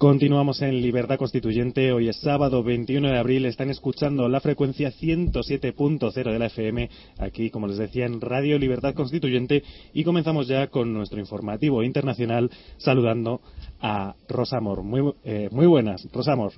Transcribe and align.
Continuamos 0.00 0.62
en 0.62 0.80
Libertad 0.80 1.18
Constituyente. 1.18 1.92
Hoy 1.92 2.08
es 2.08 2.16
sábado 2.20 2.62
21 2.62 3.10
de 3.10 3.18
abril. 3.18 3.44
Están 3.44 3.68
escuchando 3.68 4.30
la 4.30 4.40
frecuencia 4.40 4.88
107.0 4.88 6.32
de 6.32 6.38
la 6.38 6.46
FM, 6.46 6.88
aquí, 7.18 7.50
como 7.50 7.66
les 7.66 7.76
decía, 7.76 8.06
en 8.06 8.18
Radio 8.18 8.58
Libertad 8.58 8.94
Constituyente. 8.94 9.62
Y 9.92 10.02
comenzamos 10.02 10.48
ya 10.48 10.68
con 10.68 10.94
nuestro 10.94 11.20
informativo 11.20 11.82
internacional, 11.82 12.50
saludando 12.78 13.42
a 13.82 14.14
Rosamor. 14.26 14.82
Muy, 14.82 15.12
eh, 15.22 15.50
muy 15.52 15.66
buenas, 15.66 16.08
Rosamor. 16.14 16.52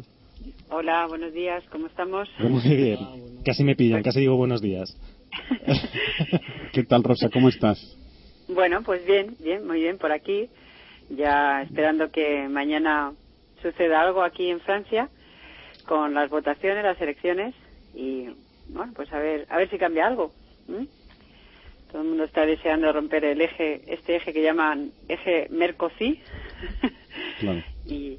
Hola, 0.71 1.09
buenos 1.09 1.33
días, 1.33 1.65
¿cómo 1.73 1.89
estamos? 1.89 2.29
Muy 2.39 2.77
bien. 2.77 2.99
Casi 3.45 3.65
me 3.65 3.75
pillan, 3.75 4.05
casi 4.05 4.21
digo 4.21 4.37
buenos 4.37 4.63
días. 4.63 4.97
¿Qué 6.73 6.85
tal, 6.85 7.03
Rosa? 7.03 7.29
¿Cómo 7.29 7.49
estás? 7.49 7.99
Bueno, 8.47 8.83
pues 8.85 9.05
bien, 9.05 9.35
bien, 9.41 9.67
muy 9.67 9.81
bien 9.81 9.99
por 9.99 10.13
aquí. 10.13 10.49
Ya 11.11 11.63
esperando 11.63 12.13
que 12.13 12.49
mañana 12.49 13.13
suceda 13.63 14.03
algo 14.03 14.23
aquí 14.23 14.51
en 14.51 14.61
Francia 14.61 15.09
con 15.87 16.15
las 16.15 16.29
votaciones, 16.29 16.85
las 16.85 17.01
elecciones 17.01 17.55
y 17.95 18.29
bueno, 18.69 18.93
pues 18.95 19.13
a 19.13 19.19
ver, 19.19 19.47
a 19.51 19.57
ver 19.57 19.71
si 19.71 19.79
cambia 19.79 20.07
algo. 20.07 20.33
Todo 21.91 22.03
el 22.03 22.09
mundo 22.09 22.25
está 22.25 22.47
deseando 22.47 22.93
romper 22.93 23.25
el 23.25 23.41
eje, 23.41 23.83
este 23.87 24.17
eje 24.17 24.33
que 24.33 24.43
llaman 24.43 24.93
eje 25.09 25.49
Mercosí. 25.51 26.21
y, 27.87 28.19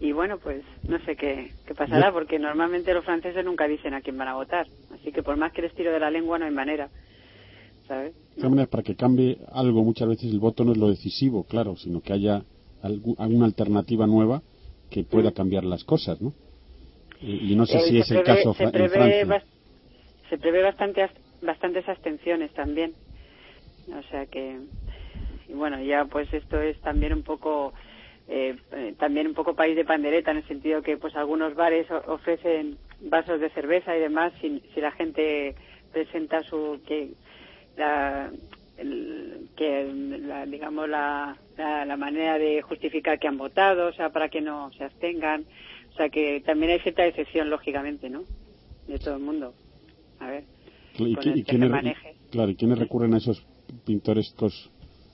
y 0.00 0.12
bueno, 0.12 0.38
pues 0.38 0.64
no 0.88 0.98
sé 1.04 1.14
qué, 1.14 1.52
qué 1.66 1.74
pasará, 1.74 2.12
porque 2.12 2.38
normalmente 2.38 2.92
los 2.92 3.04
franceses 3.04 3.44
nunca 3.44 3.68
dicen 3.68 3.94
a 3.94 4.00
quién 4.00 4.18
van 4.18 4.28
a 4.28 4.34
votar. 4.34 4.66
Así 4.92 5.12
que 5.12 5.22
por 5.22 5.36
más 5.36 5.52
que 5.52 5.62
les 5.62 5.74
tiro 5.74 5.92
de 5.92 6.00
la 6.00 6.10
lengua, 6.10 6.38
no 6.38 6.46
hay 6.46 6.50
manera. 6.50 6.88
¿Sabes? 7.86 8.14
para 8.70 8.82
que 8.82 8.96
cambie 8.96 9.38
algo, 9.52 9.84
muchas 9.84 10.08
veces 10.08 10.30
el 10.30 10.38
voto 10.38 10.64
no 10.64 10.72
es 10.72 10.78
lo 10.78 10.88
decisivo, 10.88 11.44
claro, 11.44 11.76
sino 11.76 12.00
que 12.00 12.12
haya 12.12 12.42
alguna 12.82 13.44
alternativa 13.44 14.06
nueva 14.06 14.42
que 14.92 15.04
pueda 15.04 15.32
cambiar 15.32 15.64
las 15.64 15.84
cosas, 15.84 16.20
¿no? 16.20 16.32
Y, 17.20 17.54
no 17.56 17.66
sé 17.66 17.78
Eh, 17.78 17.80
si 17.88 17.98
es 17.98 18.10
el 18.10 18.18
prevé- 18.18 18.24
caso 18.24 18.52
se 18.54 18.58
fra- 18.58 18.66
en 18.66 18.72
prevé 18.72 18.88
Francia. 18.90 19.24
bas- 19.26 19.44
se 20.28 20.38
prevé 20.38 20.62
bastante, 20.62 21.08
bastantes 21.40 21.88
abstenciones 21.88 22.52
también. 22.52 22.94
O 23.88 24.02
sea 24.10 24.26
que, 24.26 24.58
y 25.48 25.52
bueno, 25.54 25.80
ya 25.82 26.04
pues 26.06 26.32
esto 26.32 26.60
es 26.60 26.76
también 26.80 27.12
un 27.12 27.22
poco, 27.22 27.72
eh, 28.28 28.56
eh, 28.72 28.94
también 28.98 29.26
un 29.28 29.34
poco 29.34 29.54
país 29.54 29.76
de 29.76 29.84
pandereta 29.84 30.30
en 30.30 30.38
el 30.38 30.46
sentido 30.48 30.82
que 30.82 30.96
pues 30.96 31.14
algunos 31.16 31.54
bares 31.54 31.86
ofrecen 32.06 32.76
vasos 33.00 33.40
de 33.40 33.50
cerveza 33.50 33.96
y 33.96 34.00
demás 34.00 34.32
si, 34.40 34.60
si 34.74 34.80
la 34.80 34.92
gente 34.92 35.54
presenta 35.92 36.42
su 36.42 36.80
que 36.86 37.10
la 37.76 38.30
el- 38.78 39.48
que 39.56 39.84
la, 40.26 40.46
digamos 40.46 40.88
la, 40.88 41.36
la, 41.56 41.84
la 41.84 41.96
manera 41.96 42.38
de 42.38 42.62
justificar 42.62 43.18
que 43.18 43.28
han 43.28 43.36
votado, 43.38 43.88
o 43.88 43.92
sea, 43.92 44.10
para 44.10 44.28
que 44.28 44.40
no 44.40 44.72
se 44.72 44.84
abstengan. 44.84 45.44
O 45.92 45.96
sea, 45.96 46.08
que 46.08 46.40
también 46.40 46.72
hay 46.72 46.80
cierta 46.80 47.02
decepción, 47.02 47.50
lógicamente, 47.50 48.08
¿no? 48.08 48.22
De 48.88 48.98
todo 48.98 49.16
el 49.16 49.22
mundo. 49.22 49.52
A 50.20 50.30
ver, 50.30 50.44
¿Y, 50.98 51.14
con 51.14 51.28
el 51.28 51.38
y 51.38 51.42
que 51.42 51.50
quiénes, 51.50 51.68
se 51.68 51.72
maneje. 51.72 52.14
claro, 52.30 52.50
¿y 52.50 52.54
quiénes 52.56 52.78
recurren 52.78 53.12
a 53.14 53.18
esos 53.18 53.44
pintorescos 53.84 54.70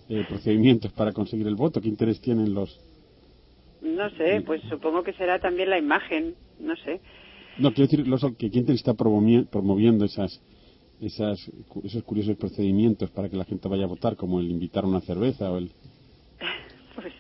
eh, 0.09 0.23
procedimientos 0.29 0.93
para 0.93 1.13
conseguir 1.13 1.47
el 1.49 1.57
voto? 1.57 1.81
¿Qué 1.81 1.89
interés 1.89 2.21
tienen 2.21 2.55
los...? 2.55 2.81
No 3.81 4.11
sé, 4.11 4.43
pues 4.45 4.61
supongo 4.69 5.03
que 5.03 5.13
será 5.15 5.39
también 5.41 5.71
la 5.71 5.79
imagen, 5.79 6.35
no 6.61 6.77
sé. 6.77 7.01
No, 7.59 7.73
quiero 7.73 7.91
decir, 7.91 8.07
los, 8.07 8.23
que 8.37 8.51
quién 8.51 8.69
está 8.71 8.93
promovi- 8.95 9.49
promoviendo 9.49 10.05
esas, 10.05 10.41
esas, 11.01 11.39
esos 11.85 12.03
curiosos 12.05 12.37
procedimientos 12.37 13.11
para 13.11 13.29
que 13.29 13.37
la 13.37 13.45
gente 13.45 13.69
vaya 13.69 13.85
a 13.85 13.89
votar, 13.89 14.17
como 14.17 14.41
el 14.41 14.51
invitar 14.51 14.85
una 14.85 15.01
cerveza 15.01 15.51
o 15.51 15.59
el... 15.59 15.71
Pues, 16.95 17.15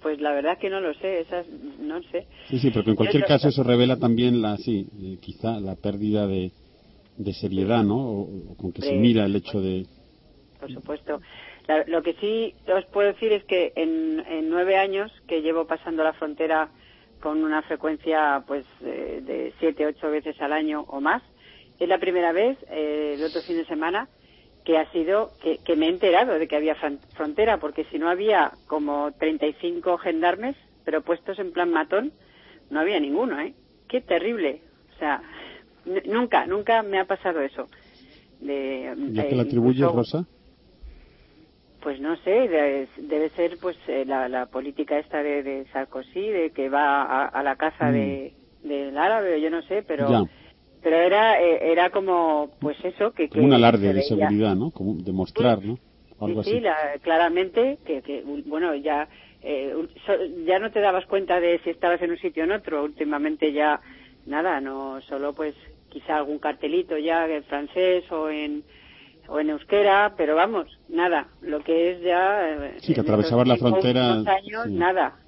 pues 0.00 0.20
la 0.22 0.32
verdad 0.32 0.56
que 0.58 0.70
no 0.70 0.80
lo 0.80 0.94
sé, 0.94 1.20
esas, 1.20 1.46
no 1.80 2.02
sé. 2.04 2.26
Sí, 2.48 2.58
sí, 2.58 2.70
pero 2.70 2.88
en 2.88 2.96
cualquier 2.96 3.24
caso 3.26 3.48
eso 3.48 3.62
revela 3.62 3.98
también 3.98 4.40
la, 4.40 4.56
sí, 4.56 4.86
eh, 5.02 5.18
quizá 5.20 5.60
la 5.60 5.74
pérdida 5.74 6.26
de, 6.26 6.50
de 7.18 7.32
seriedad, 7.34 7.84
¿no? 7.84 7.96
O, 7.98 8.52
o 8.52 8.56
con 8.56 8.72
que 8.72 8.80
se 8.80 8.94
mira 8.94 9.26
el 9.26 9.36
hecho 9.36 9.60
de... 9.60 9.84
por 10.58 10.72
supuesto. 10.72 11.20
La- 11.66 11.84
lo 11.86 12.02
que 12.02 12.14
sí 12.14 12.54
os 12.74 12.86
puedo 12.86 13.08
decir 13.08 13.32
es 13.32 13.44
que 13.44 13.74
en, 13.76 14.20
en 14.26 14.48
nueve 14.48 14.76
años 14.76 15.12
que 15.26 15.42
llevo 15.42 15.66
pasando 15.66 16.02
la 16.02 16.14
frontera 16.14 16.70
con 17.20 17.44
una 17.44 17.60
frecuencia 17.62 18.42
pues 18.46 18.64
eh, 18.80 19.20
de 19.22 19.52
siete, 19.60 19.84
ocho 19.86 20.10
veces 20.10 20.40
al 20.40 20.54
año 20.54 20.86
o 20.88 21.00
más, 21.02 21.22
es 21.78 21.88
la 21.88 21.98
primera 21.98 22.32
vez, 22.32 22.56
eh, 22.70 23.14
el 23.16 23.24
otro 23.24 23.42
fin 23.42 23.56
de 23.56 23.66
semana, 23.66 24.08
que 24.64 24.76
ha 24.78 24.90
sido 24.92 25.32
que, 25.42 25.58
que 25.58 25.76
me 25.76 25.86
he 25.86 25.88
enterado 25.90 26.38
de 26.38 26.46
que 26.48 26.56
había 26.56 26.76
fron- 26.76 26.98
frontera, 27.14 27.58
porque 27.58 27.84
si 27.90 27.98
no 27.98 28.08
había 28.10 28.52
como 28.66 29.12
35 29.18 29.96
gendarmes, 29.98 30.56
pero 30.84 31.02
puestos 31.02 31.38
en 31.38 31.52
plan 31.52 31.70
matón, 31.70 32.12
no 32.70 32.80
había 32.80 33.00
ninguno, 33.00 33.40
¿eh? 33.40 33.54
Qué 33.88 34.00
terrible. 34.02 34.60
O 34.94 34.98
sea, 34.98 35.22
nunca, 36.06 36.46
nunca 36.46 36.82
me 36.82 36.98
ha 36.98 37.06
pasado 37.06 37.40
eso. 37.40 37.66
De, 38.40 38.94
¿Y 39.12 39.18
a 39.18 39.22
eh, 39.22 39.28
qué 39.28 39.36
le 39.36 39.42
atribuyes, 39.42 39.78
incluso- 39.80 39.96
Rosa? 39.96 40.26
pues 41.80 42.00
no 42.00 42.16
sé, 42.18 42.30
de- 42.30 42.88
debe 42.98 43.30
ser 43.30 43.56
pues 43.60 43.76
eh, 43.86 44.04
la, 44.04 44.28
la 44.28 44.46
política 44.46 44.98
esta 44.98 45.22
de, 45.22 45.42
de 45.42 45.64
Sarkozy, 45.72 46.28
de 46.28 46.50
que 46.50 46.68
va 46.68 47.02
a, 47.02 47.26
a 47.26 47.42
la 47.42 47.56
casa 47.56 47.90
de, 47.92 48.34
del 48.64 48.98
árabe, 48.98 49.40
yo 49.40 49.48
no 49.48 49.62
sé, 49.62 49.82
pero 49.86 50.08
Mm. 50.08 50.12
Ya. 50.12 50.30
Pero 50.82 50.96
era 50.96 51.40
eh, 51.40 51.70
era 51.72 51.90
como 51.90 52.50
pues 52.60 52.76
eso 52.84 53.12
que, 53.12 53.28
que 53.28 53.40
un 53.40 53.52
alarde 53.52 53.92
de 53.92 54.02
seguridad, 54.02 54.54
¿no? 54.54 54.70
Como 54.70 54.94
demostrar, 54.94 55.62
¿no? 55.64 55.78
Algo 56.20 56.42
Sí, 56.42 56.50
sí, 56.50 56.56
así. 56.56 56.60
la- 56.60 56.98
claramente 57.02 57.78
que, 57.86 58.02
que, 58.02 58.22
bueno 58.46 58.74
ya 58.74 59.08
eh, 59.42 59.72
so- 60.06 60.24
ya 60.46 60.58
no 60.58 60.70
te 60.72 60.80
dabas 60.80 61.06
cuenta 61.06 61.40
de 61.40 61.60
si 61.62 61.70
estabas 61.70 62.02
en 62.02 62.10
un 62.10 62.18
sitio 62.18 62.42
o 62.42 62.46
en 62.46 62.52
otro. 62.52 62.82
Últimamente 62.82 63.52
ya 63.52 63.80
nada, 64.26 64.60
no 64.60 65.00
solo 65.02 65.32
pues 65.34 65.54
quizá 65.88 66.16
algún 66.16 66.38
cartelito 66.38 66.98
ya 66.98 67.26
en 67.28 67.44
francés 67.44 68.10
o 68.10 68.28
en 68.30 68.64
o 69.30 69.38
en 69.40 69.50
euskera, 69.50 70.14
pero 70.16 70.34
vamos, 70.34 70.66
nada. 70.88 71.28
Lo 71.42 71.60
que 71.62 71.90
es 71.92 72.00
ya 72.02 72.48
eh, 72.48 72.74
Sí, 72.80 72.94
que 72.94 73.00
atravesabas 73.02 73.46
la 73.46 73.56
frontera, 73.58 74.14
años, 74.14 74.64
sí. 74.64 74.70
nada, 74.72 75.18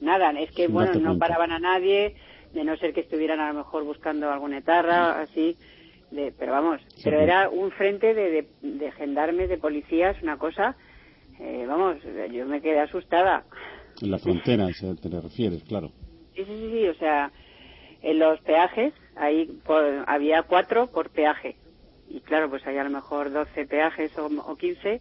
nada. 0.00 0.30
Es 0.40 0.50
que 0.52 0.64
Sin 0.64 0.72
bueno, 0.74 0.94
no 0.94 1.00
cuenta. 1.00 1.18
paraban 1.26 1.52
a 1.52 1.58
nadie, 1.58 2.14
de 2.52 2.64
no 2.64 2.76
ser 2.76 2.92
que 2.92 3.00
estuvieran 3.00 3.40
a 3.40 3.52
lo 3.52 3.58
mejor 3.58 3.84
buscando 3.84 4.30
alguna 4.30 4.58
etarra, 4.58 5.20
así. 5.20 5.56
De, 6.10 6.32
pero 6.36 6.52
vamos, 6.52 6.80
Sí, 6.96 7.02
pero 7.04 7.20
era 7.20 7.48
un 7.48 7.70
frente 7.72 8.14
de, 8.14 8.30
de, 8.30 8.48
de 8.62 8.92
gendarmes, 8.92 9.48
de 9.48 9.58
policías, 9.58 10.20
una 10.22 10.38
cosa, 10.38 10.76
eh, 11.38 11.64
vamos, 11.68 11.98
yo 12.32 12.46
me 12.46 12.60
quedé 12.60 12.80
asustada. 12.80 13.44
En 14.02 14.10
la 14.10 14.18
frontera, 14.18 14.66
sea, 14.72 14.94
te 14.94 15.08
le 15.08 15.20
refieres, 15.20 15.62
claro. 15.64 15.90
Sí, 16.34 16.44
sí, 16.44 16.46
sí, 16.46 16.70
sí, 16.72 16.88
o 16.88 16.94
sea, 16.94 17.30
en 18.02 18.18
los 18.18 18.40
peajes, 18.40 18.92
ahí 19.14 19.46
por- 19.64 20.04
había 20.06 20.42
cuatro 20.42 20.88
por 20.88 21.10
peaje. 21.10 21.56
Y 22.08 22.20
claro, 22.22 22.50
pues 22.50 22.66
hay 22.66 22.76
a 22.76 22.84
lo 22.84 22.90
mejor 22.90 23.30
12 23.30 23.66
peajes 23.66 24.10
o, 24.18 24.26
o 24.26 24.56
15, 24.56 25.00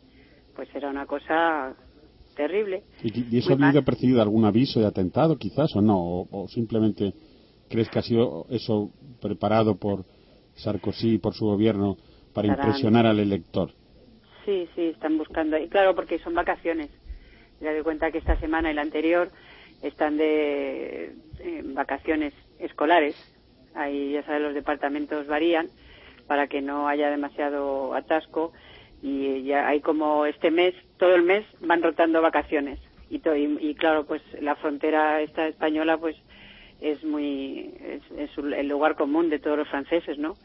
pues 0.55 0.69
era 0.75 0.89
una 0.89 1.07
cosa 1.07 1.75
terrible. 2.35 2.83
¿Y, 3.03 3.35
y 3.35 3.39
eso 3.39 3.49
Muy 3.49 3.63
ha 3.63 3.67
habido 3.67 3.81
mal. 3.81 3.85
percibido 3.85 4.21
algún 4.21 4.45
aviso 4.45 4.79
de 4.79 4.85
atentado, 4.85 5.37
quizás, 5.37 5.75
o 5.75 5.81
no? 5.81 5.97
O, 5.97 6.27
o 6.31 6.47
simplemente 6.47 7.13
crees 7.69 7.89
que 7.89 7.99
ha 7.99 8.03
sido 8.03 8.45
eso 8.49 8.91
preparado 9.21 9.75
por 9.77 10.05
Sarkozy 10.55 11.15
y 11.15 11.17
por 11.19 11.33
su 11.33 11.45
gobierno 11.45 11.97
para 12.33 12.47
Estarán- 12.47 12.67
impresionar 12.67 13.05
al 13.05 13.19
elector? 13.19 13.71
Sí, 14.45 14.67
sí, 14.75 14.81
están 14.87 15.17
buscando. 15.17 15.57
Y 15.57 15.67
claro, 15.67 15.95
porque 15.95 16.19
son 16.19 16.33
vacaciones. 16.33 16.89
Ya 17.61 17.71
doy 17.73 17.83
cuenta 17.83 18.11
que 18.11 18.17
esta 18.19 18.39
semana 18.39 18.71
y 18.71 18.73
la 18.73 18.81
anterior 18.81 19.29
están 19.81 20.17
de 20.17 21.13
eh, 21.39 21.61
vacaciones 21.65 22.33
escolares. 22.59 23.15
Ahí, 23.75 24.13
ya 24.13 24.23
sabes, 24.23 24.41
los 24.41 24.53
departamentos 24.53 25.27
varían 25.27 25.67
para 26.27 26.47
que 26.47 26.61
no 26.61 26.87
haya 26.87 27.09
demasiado 27.09 27.93
atasco. 27.93 28.51
Y 29.01 29.43
ya 29.43 29.67
hay 29.67 29.79
como 29.81 30.25
este 30.25 30.51
mes, 30.51 30.73
todo 30.97 31.15
el 31.15 31.23
mes 31.23 31.45
van 31.61 31.81
rotando 31.81 32.21
vacaciones. 32.21 32.79
Y, 33.09 33.17
y, 33.17 33.57
y 33.69 33.75
claro, 33.75 34.05
pues 34.05 34.21
la 34.41 34.55
frontera 34.55 35.21
esta 35.21 35.47
española, 35.47 35.97
pues 35.97 36.15
es 36.81 37.03
muy, 37.03 37.73
es, 37.83 38.01
es 38.17 38.37
el 38.37 38.67
lugar 38.67 38.95
común 38.95 39.29
de 39.29 39.39
todos 39.39 39.57
los 39.57 39.67
franceses, 39.67 40.17
¿no? 40.17 40.37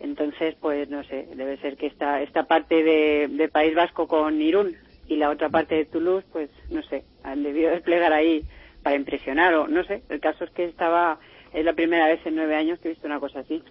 Entonces, 0.00 0.56
pues 0.60 0.88
no 0.88 1.04
sé, 1.04 1.28
debe 1.34 1.56
ser 1.58 1.76
que 1.76 1.86
esta, 1.86 2.22
esta 2.22 2.44
parte 2.44 2.82
de, 2.82 3.28
de 3.28 3.48
País 3.48 3.74
Vasco 3.74 4.06
con 4.08 4.40
Irún 4.40 4.76
y 5.08 5.16
la 5.16 5.30
otra 5.30 5.48
parte 5.48 5.76
de 5.76 5.84
Toulouse, 5.84 6.24
pues 6.32 6.50
no 6.70 6.82
sé, 6.82 7.04
han 7.22 7.42
debido 7.42 7.70
desplegar 7.70 8.12
ahí 8.12 8.44
para 8.82 8.96
impresionar 8.96 9.54
o 9.54 9.68
no 9.68 9.84
sé. 9.84 10.02
El 10.08 10.20
caso 10.20 10.44
es 10.44 10.50
que 10.50 10.64
estaba, 10.64 11.18
es 11.52 11.64
la 11.64 11.72
primera 11.72 12.06
vez 12.08 12.24
en 12.26 12.36
nueve 12.36 12.56
años 12.56 12.78
que 12.80 12.88
he 12.88 12.92
visto 12.92 13.06
una 13.06 13.20
cosa 13.20 13.40
así. 13.40 13.62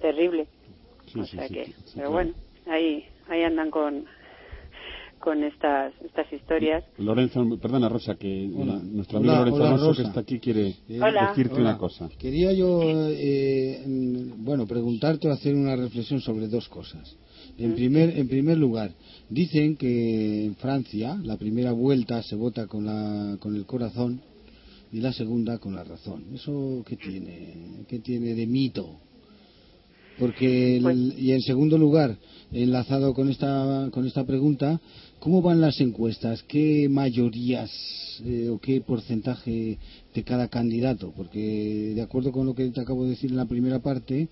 Terrible. 0.00 0.46
Sí, 1.06 1.20
o 1.20 1.24
sí, 1.24 1.36
sea 1.36 1.48
sí, 1.48 1.54
que, 1.54 1.64
pero 1.64 1.92
claro. 1.94 2.10
bueno, 2.10 2.34
ahí, 2.66 3.06
ahí 3.28 3.42
andan 3.42 3.70
con, 3.70 4.06
con 5.20 5.42
estas, 5.42 5.92
estas 6.04 6.32
historias. 6.32 6.84
Lorenzo, 6.98 7.44
perdona 7.60 7.88
Rosa, 7.88 8.14
que 8.16 8.50
Hola. 8.54 8.80
nuestro 8.82 9.18
amigo 9.18 9.32
Hola, 9.32 9.40
Lorenzo 9.40 9.60
hola, 9.60 9.68
Alonso 9.70 9.86
Rosa. 9.88 10.02
que 10.02 10.08
está 10.08 10.20
aquí 10.20 10.38
quiere 10.38 10.74
Eh, 10.88 11.00
Hola. 11.02 11.28
decirte 11.30 11.54
Hola. 11.54 11.62
una 11.70 11.78
cosa. 11.78 12.08
Quería 12.18 12.52
yo, 12.52 12.80
eh, 12.84 13.82
mm, 13.86 14.44
bueno, 14.44 14.66
preguntarte 14.66 15.28
o 15.28 15.32
hacer 15.32 15.54
una 15.54 15.74
reflexión 15.76 16.20
sobre 16.20 16.48
dos 16.48 16.68
cosas. 16.68 17.16
En 17.58 17.74
primer, 17.74 18.18
en 18.18 18.28
primer 18.28 18.58
lugar, 18.58 18.92
dicen 19.30 19.76
que 19.76 20.44
en 20.44 20.54
Francia 20.56 21.18
la 21.22 21.36
primera 21.36 21.72
vuelta 21.72 22.22
se 22.22 22.36
vota 22.36 22.66
con, 22.66 22.84
la, 22.84 23.36
con 23.40 23.56
el 23.56 23.64
corazón 23.64 24.20
y 24.92 25.00
la 25.00 25.12
segunda 25.12 25.58
con 25.58 25.74
la 25.74 25.82
razón. 25.82 26.24
¿Eso 26.34 26.84
qué 26.86 26.96
tiene? 26.96 27.84
¿Qué 27.88 27.98
tiene 28.00 28.34
de 28.34 28.46
mito? 28.46 29.00
Porque, 30.18 30.76
el- 30.76 30.82
Pues- 30.82 31.18
y 31.18 31.32
en 31.32 31.40
segundo 31.42 31.76
lugar, 31.78 32.16
enlazado 32.52 33.12
con 33.12 33.28
esta, 33.28 33.88
con 33.92 34.06
esta 34.06 34.24
pregunta, 34.24 34.80
¿cómo 35.18 35.42
van 35.42 35.60
las 35.60 35.80
encuestas? 35.80 36.42
¿Qué 36.44 36.88
mayorías 36.88 37.70
eh, 38.24 38.48
o 38.48 38.58
qué 38.58 38.80
porcentaje 38.80 39.78
de 40.14 40.22
cada 40.22 40.48
candidato? 40.48 41.12
Porque, 41.14 41.92
de 41.94 42.00
acuerdo 42.02 42.32
con 42.32 42.46
lo 42.46 42.54
que 42.54 42.68
te 42.70 42.80
acabo 42.80 43.04
de 43.04 43.10
decir 43.10 43.30
en 43.30 43.36
la 43.36 43.44
primera 43.46 43.80
parte, 43.80 44.28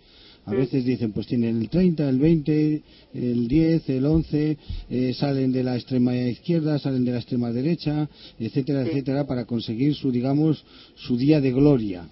a 0.46 0.52
Mm. 0.52 0.56
veces 0.56 0.84
dicen, 0.84 1.12
pues 1.12 1.26
tienen 1.26 1.60
el 1.60 1.68
30, 1.68 2.08
el 2.08 2.18
20, 2.18 2.82
el 3.14 3.48
10, 3.48 3.88
el 3.90 4.06
11, 4.06 4.56
eh, 4.90 5.12
salen 5.14 5.52
de 5.52 5.64
la 5.64 5.74
extrema 5.74 6.16
izquierda, 6.16 6.78
salen 6.78 7.04
de 7.04 7.12
la 7.12 7.18
extrema 7.18 7.50
derecha, 7.50 8.08
etcétera, 8.38 8.84
Sí. 8.84 8.90
etcétera, 8.90 9.26
para 9.26 9.44
conseguir 9.46 9.94
su, 9.94 10.10
digamos, 10.10 10.64
su 10.96 11.16
día 11.16 11.40
de 11.40 11.52
gloria. 11.52 12.08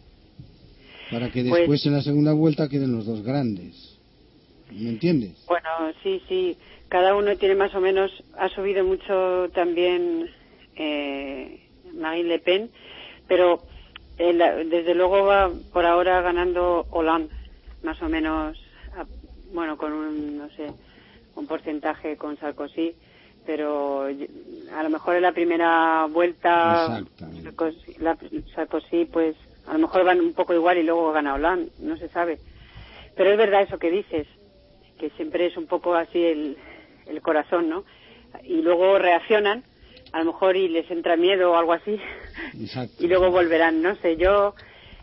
Para 1.12 1.31
que 1.31 1.44
Pues- 1.44 1.61
después 1.61 1.87
en 1.87 1.93
la 1.93 2.03
segunda 2.03 2.32
vuelta 2.32 2.69
queden 2.69 2.93
los 2.93 3.06
dos 3.06 3.23
grandes. 3.23 3.99
¿Me 4.70 4.88
entiendes? 4.88 5.44
Bueno, 5.47 5.69
sí, 6.03 6.23
sí. 6.29 6.56
Cada 6.88 7.14
uno 7.14 7.37
tiene 7.37 7.55
más 7.55 7.75
o 7.75 7.81
menos, 7.81 8.11
ha 8.38 8.49
subido 8.49 8.85
mucho 8.85 9.49
también 9.55 10.29
eh, 10.76 11.61
Marine 11.94 12.29
Le 12.31 12.38
Pen, 12.38 12.70
pero 13.29 13.62
eh, 14.17 14.32
la- 14.32 14.56
desde 14.56 14.94
luego 14.94 15.25
va 15.25 15.50
por 15.73 15.85
ahora 15.85 16.23
ganando 16.23 16.87
Hollande, 16.91 17.32
más 17.82 18.00
o 18.00 18.08
menos, 18.08 18.56
a- 18.97 19.05
bueno, 19.53 19.76
con 19.76 19.93
un, 19.93 20.38
no 20.38 20.49
sé, 20.50 20.70
un 21.37 21.47
porcentaje 21.47 22.17
con 22.17 22.38
Sarkozy, 22.38 22.94
pero 23.44 24.05
a 24.05 24.82
lo 24.82 24.88
mejor 24.91 25.17
en 25.17 25.23
la 25.23 25.32
primera 25.32 26.06
vuelta. 26.11 27.03
Sarkozy, 27.43 27.94
la- 27.99 28.17
Sarkozy, 28.55 29.05
pues 29.06 29.37
a 29.67 29.73
lo 29.75 29.79
mejor 29.79 30.05
van 30.05 30.20
un 30.20 30.35
poco 30.35 30.55
igual 30.55 30.79
y 30.79 30.82
luego 30.82 31.12
gana 31.12 31.35
Hollande, 31.35 31.70
no 31.79 31.97
se 31.97 32.09
sabe. 32.09 32.38
Pero 33.17 33.31
es 33.31 33.38
verdad 33.38 33.62
eso 33.62 33.79
que 33.79 33.91
dices, 33.91 34.26
que 34.99 35.11
siempre 35.11 35.47
es 35.47 35.56
un 35.56 35.67
poco 35.67 35.94
así 35.94 36.23
el, 36.23 36.56
el 37.06 37.20
corazón, 37.20 37.69
¿no? 37.69 37.85
Y 38.44 38.62
luego 38.62 38.99
reaccionan, 38.99 39.64
a 40.12 40.20
lo 40.20 40.32
mejor 40.32 40.56
y 40.56 40.69
les 40.69 40.91
entra 40.91 41.17
miedo 41.17 41.53
o 41.53 41.56
algo 41.56 41.73
así, 41.73 41.99
Exacto. 42.61 43.05
y 43.05 43.09
luego 43.09 43.31
volverán, 43.31 43.82
no 43.82 43.94
sé, 43.97 44.17
yo 44.17 44.55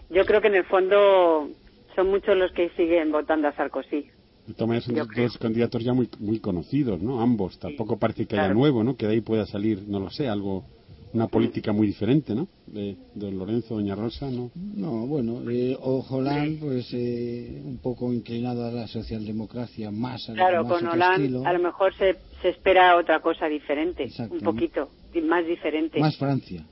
yo 0.09 0.25
creo 0.25 0.41
que 0.41 0.47
en 0.47 0.55
el 0.55 0.65
fondo 0.65 1.49
son 1.95 2.09
muchos 2.09 2.35
los 2.35 2.51
que 2.51 2.69
siguen 2.69 3.11
votando 3.11 3.47
a 3.47 3.53
Sarkozy. 3.53 4.09
De 4.47 4.55
todas 4.55 4.67
maneras, 4.67 4.85
son 4.85 4.95
dos 4.95 5.37
candidatos 5.37 5.83
ya 5.83 5.93
muy 5.93 6.09
muy 6.17 6.39
conocidos, 6.39 6.99
¿no? 7.01 7.21
Ambos. 7.21 7.59
Tampoco 7.59 7.99
parece 7.99 8.25
que 8.25 8.33
haya 8.35 8.45
claro. 8.45 8.59
nuevo, 8.59 8.83
¿no? 8.83 8.97
Que 8.97 9.05
de 9.05 9.13
ahí 9.13 9.21
pueda 9.21 9.45
salir, 9.45 9.83
no 9.87 9.99
lo 9.99 10.09
sé, 10.09 10.27
algo, 10.27 10.65
una 11.13 11.27
política 11.27 11.71
muy 11.73 11.87
diferente, 11.87 12.35
¿no? 12.35 12.47
De 12.67 12.95
don 13.15 13.37
Lorenzo, 13.37 13.75
doña 13.75 13.95
Rosa, 13.95 14.29
¿no? 14.29 14.51
No, 14.55 15.07
bueno, 15.07 15.41
eh, 15.49 15.75
o 15.81 16.05
Hollande, 16.07 16.57
pues 16.61 16.87
eh, 16.93 17.61
un 17.65 17.77
poco 17.79 18.13
inclinado 18.13 18.65
a 18.65 18.71
la 18.71 18.87
socialdemocracia, 18.87 19.89
más 19.91 20.29
a 20.29 20.33
Claro, 20.33 20.63
más 20.63 20.73
con 20.73 20.87
Hollande 20.87 21.25
estilo. 21.25 21.45
a 21.45 21.53
lo 21.53 21.59
mejor 21.59 21.93
se, 21.95 22.15
se 22.41 22.49
espera 22.49 22.95
otra 22.97 23.21
cosa 23.21 23.47
diferente, 23.47 24.03
Exacto. 24.03 24.35
un 24.35 24.41
poquito, 24.41 24.89
más 25.23 25.45
diferente. 25.45 25.99
Más 25.99 26.15
Francia. 26.17 26.63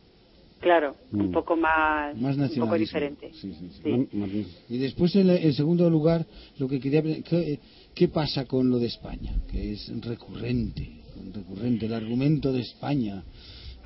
Claro, 0.60 0.96
un 1.12 1.30
Mm. 1.30 1.32
poco 1.32 1.56
más, 1.56 2.16
Más 2.20 2.36
un 2.38 2.50
poco 2.62 2.76
diferente. 2.76 3.32
Sí, 3.34 3.54
sí. 3.84 4.48
Y 4.70 4.78
después, 4.78 5.16
en, 5.16 5.30
en 5.30 5.54
segundo 5.54 5.88
lugar, 5.90 6.26
lo 6.58 6.68
que 6.68 6.80
quería 6.80 7.04
¿qué, 7.04 7.60
qué 7.94 8.08
pasa 8.08 8.46
con 8.46 8.70
lo 8.70 8.80
de 8.80 8.88
España? 8.88 9.34
Que 9.52 9.74
es 9.74 9.92
recurrente, 10.02 10.90
recurrente, 11.34 11.86
el 11.86 11.94
argumento 11.94 12.52
de 12.52 12.62
España. 12.62 13.24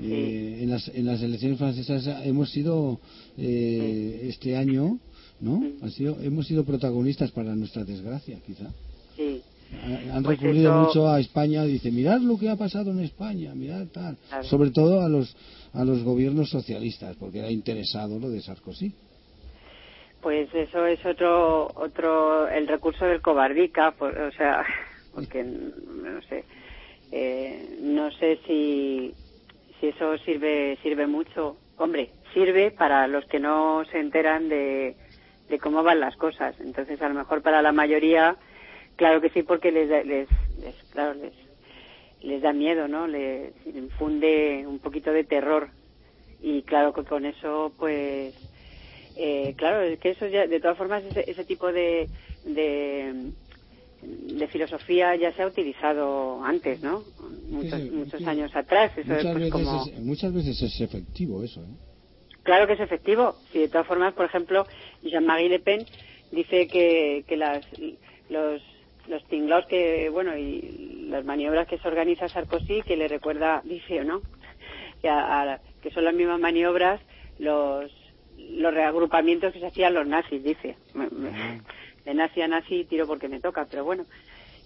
Eh, 0.04 0.60
en, 0.64 0.70
las, 0.72 0.88
en 0.90 1.06
las 1.06 1.22
elecciones 1.22 1.58
francesas 1.60 2.08
hemos 2.26 2.50
sido, 2.52 3.00
eh, 3.38 4.22
este 4.30 4.56
año, 4.58 4.98
¿no? 5.40 5.64
Ha 5.84 5.90
sido, 5.90 6.18
hemos 6.22 6.48
sido 6.48 6.64
protagonistas 6.66 7.32
para 7.32 7.56
nuestra 7.56 7.84
desgracia, 7.84 8.40
quizá. 8.46 8.70
Sí, 9.16 9.42
Ha- 9.84 10.18
Han 10.18 10.24
Pues 10.24 10.38
recurrido 10.38 10.72
eso- 10.72 10.82
mucho 10.84 11.08
a 11.08 11.20
España, 11.22 11.64
dice, 11.64 11.92
mirad 11.92 12.20
lo 12.20 12.38
que 12.38 12.50
ha 12.50 12.58
pasado 12.58 12.92
en 12.92 13.00
España, 13.00 13.56
mirad 13.56 13.88
tal. 13.88 14.18
Claro. 14.28 14.44
Sobre 14.44 14.72
todo 14.72 15.02
a 15.02 15.08
los, 15.08 15.34
a 15.74 15.86
los 15.86 16.04
gobiernos 16.04 16.50
socialistas, 16.50 17.16
porque 17.18 17.40
era 17.40 17.50
interesado 17.50 18.20
lo 18.20 18.30
de 18.30 18.42
Sarkozy. 18.42 18.92
pues 20.22 20.54
eso 20.54 20.86
es 20.86 21.04
otro, 21.06 21.68
otro, 21.76 22.48
el 22.50 22.68
recurso 22.68 23.06
del 23.06 23.22
cobardica, 23.22 23.92
por- 23.92 24.16
o 24.18 24.32
sea, 24.34 24.64
porque 25.16 25.42
no 25.44 26.22
sé, 26.30 26.44
eh, 27.12 27.78
no 27.82 28.12
sé 28.12 28.40
si, 28.46 29.14
si 29.82 29.88
eso 29.88 30.18
sirve, 30.20 30.78
sirve 30.82 31.08
mucho. 31.08 31.58
Hombre, 31.78 32.12
sirve 32.34 32.72
para 32.72 33.08
los 33.08 33.26
que 33.26 33.40
no 33.40 33.84
se 33.92 34.00
enteran 34.00 34.48
de, 34.48 34.96
de 35.50 35.60
cómo 35.60 35.84
van 35.84 36.00
las 36.00 36.16
cosas. 36.16 36.56
Entonces, 36.62 37.02
a 37.02 37.10
lo 37.10 37.16
mejor 37.16 37.42
para 37.42 37.62
la 37.64 37.72
mayoría, 37.72 38.38
claro 38.96 39.20
que 39.20 39.30
sí, 39.32 39.42
porque 39.42 39.72
les, 39.72 39.90
les, 40.06 40.30
les 40.60 40.76
claro, 40.92 41.16
les, 41.16 41.34
les 42.22 42.42
da 42.42 42.54
miedo, 42.54 42.88
¿no? 42.88 43.08
Les 43.08 43.54
infunde 43.66 44.64
un 44.68 44.80
poquito 44.80 45.12
de 45.12 45.24
terror. 45.24 45.70
Y 46.42 46.62
claro 46.62 46.94
que 46.94 47.04
con 47.04 47.26
eso, 47.26 47.74
pues, 47.78 48.36
eh, 49.18 49.56
claro, 49.58 49.82
es 49.82 50.00
que 50.00 50.12
eso 50.12 50.28
ya, 50.28 50.46
de 50.46 50.60
todas 50.60 50.78
formas, 50.78 51.04
ese, 51.04 51.30
ese 51.30 51.44
tipo 51.44 51.72
de, 51.72 52.08
de, 52.46 53.32
de 54.02 54.48
filosofía 54.48 55.16
ya 55.16 55.32
se 55.34 55.44
ha 55.44 55.48
utilizado 55.48 56.44
antes, 56.44 56.82
¿no? 56.82 57.04
Muchos, 57.50 57.80
muchos 57.92 58.26
años 58.26 58.56
atrás. 58.56 58.92
Eso 58.98 59.02
es 59.02 59.08
Muchas, 59.08 59.24
pues, 59.32 59.36
veces 59.36 59.52
como... 59.52 59.84
es, 59.86 60.00
muchas 60.00 60.34
veces 60.34 60.62
es 60.62 60.82
efectivo 60.82 61.44
eso. 61.44 61.62
¿eh? 61.62 61.76
Claro 62.44 62.66
que 62.66 62.74
es 62.74 62.80
efectivo. 62.80 63.36
Sí, 63.52 63.60
de 63.60 63.70
todas 63.70 63.86
formas, 63.86 64.14
por 64.14 64.26
ejemplo, 64.26 64.66
Jean-Marie 65.04 65.50
Le 65.50 65.60
Pen 65.60 65.86
dice 66.32 66.68
que, 66.68 67.24
que 67.28 67.38
las, 67.38 67.64
los, 68.30 68.62
los 69.08 69.24
tinglaos 69.28 69.66
que, 69.68 70.10
bueno, 70.10 70.36
y 70.38 71.06
las 71.10 71.24
maniobras 71.24 71.68
que 71.68 71.78
se 71.78 71.88
organiza 71.88 72.28
Sarkozy, 72.30 72.82
que 72.82 72.98
le 72.98 73.08
recuerda, 73.08 73.62
dice 73.64 74.02
o 74.02 74.04
no, 74.04 74.24
que, 75.02 75.10
a- 75.10 75.42
a- 75.54 75.62
que 75.82 75.92
son 75.92 76.06
las 76.06 76.16
mismas 76.16 76.40
maniobras, 76.40 77.00
los, 77.38 77.92
los 78.38 78.74
reagrupamientos 78.74 79.54
que 79.54 79.60
se 79.60 79.68
hacían 79.68 79.94
los 79.94 80.08
nazis, 80.08 80.44
dice. 80.44 80.76
Me- 80.96 81.10
De 82.06 82.14
nazi 82.14 82.42
a 82.42 82.48
nazi 82.48 82.86
tiro 82.86 83.06
porque 83.08 83.28
me 83.30 83.40
toca, 83.40 83.68
pero 83.70 83.84
bueno. 83.86 84.06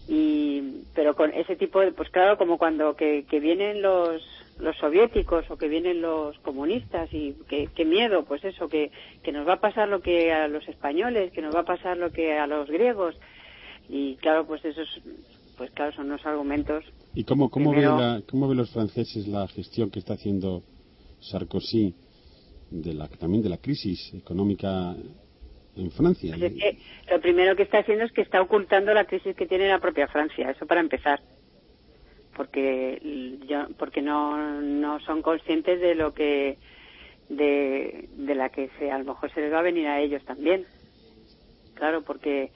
Y, 0.08 0.84
pero 0.94 1.16
con 1.16 1.34
ese 1.34 1.56
tipo 1.56 1.80
de, 1.82 1.92
pues 1.92 2.10
claro, 2.12 2.38
como 2.38 2.58
cuando 2.58 2.96
que, 2.96 3.26
que 3.30 3.40
vienen 3.40 3.82
los, 3.82 4.22
los 4.60 4.78
soviéticos 4.78 5.50
o 5.50 5.58
que 5.58 5.68
vienen 5.68 6.00
los 6.02 6.38
comunistas 6.40 7.10
y 7.12 7.36
qué 7.50 7.70
qué 7.76 7.86
miedo, 7.86 8.24
pues 8.24 8.44
eso, 8.46 8.68
que, 8.70 8.92
que 9.24 9.32
nos 9.32 9.48
va 9.48 9.54
a 9.54 9.60
pasar 9.62 9.90
lo 9.90 10.02
que 10.02 10.32
a 10.32 10.48
los 10.48 10.68
españoles, 10.68 11.32
que 11.32 11.42
nos 11.42 11.56
va 11.56 11.62
a 11.62 11.66
pasar 11.66 11.98
lo 11.98 12.12
que 12.12 12.34
a 12.38 12.46
los 12.46 12.70
griegos. 12.70 13.16
Y 13.90 14.16
claro, 14.18 14.46
pues 14.46 14.64
esos, 14.64 14.88
pues 15.58 15.72
claro, 15.72 15.92
son 15.96 16.10
los 16.10 16.24
argumentos. 16.26 16.84
¿Y 17.16 17.24
cómo, 17.24 17.50
cómo, 17.50 17.72
Primero- 17.72 17.96
ve 17.98 18.02
la- 18.04 18.22
cómo 18.30 18.48
ven 18.48 18.58
los 18.58 18.70
franceses 18.72 19.28
la 19.28 19.48
gestión 19.48 19.90
que 19.90 20.00
está 20.00 20.14
haciendo 20.14 20.62
Sarkozy 21.20 21.96
de 22.70 22.94
la, 22.94 23.08
también 23.08 23.42
de 23.42 23.50
la 23.50 23.58
crisis 23.58 24.14
económica 24.14 24.96
en 25.76 25.92
Francia? 25.92 26.36
Pues 26.38 26.52
es 26.52 26.58
que 26.60 26.78
lo 27.12 27.22
primero 27.22 27.56
que 27.56 27.64
está 27.64 27.80
haciendo 27.80 28.06
es 28.06 28.12
que 28.12 28.22
está 28.22 28.42
ocultando 28.42 28.94
la 28.94 29.06
crisis 29.06 29.36
que 29.36 29.48
tiene 29.48 29.68
la 29.68 29.80
propia 29.80 30.08
Francia, 30.08 30.50
eso 30.50 30.66
para 30.66 30.82
empezar. 30.82 31.22
Porque 32.36 33.00
yo, 33.48 33.68
porque 33.78 34.02
no, 34.02 34.62
no 34.62 35.00
son 35.02 35.22
conscientes 35.22 35.80
de 35.80 35.96
lo 35.96 36.14
que 36.14 36.58
de, 37.30 38.10
de 38.12 38.36
la 38.36 38.50
que 38.50 38.70
se, 38.78 38.92
a 38.92 39.00
lo 39.00 39.06
mejor 39.06 39.32
se 39.34 39.42
les 39.42 39.52
va 39.52 39.60
a 39.60 39.64
venir 39.64 39.88
a 39.88 40.02
ellos 40.02 40.24
también. 40.26 40.66
Claro, 41.76 42.04
porque 42.04 42.52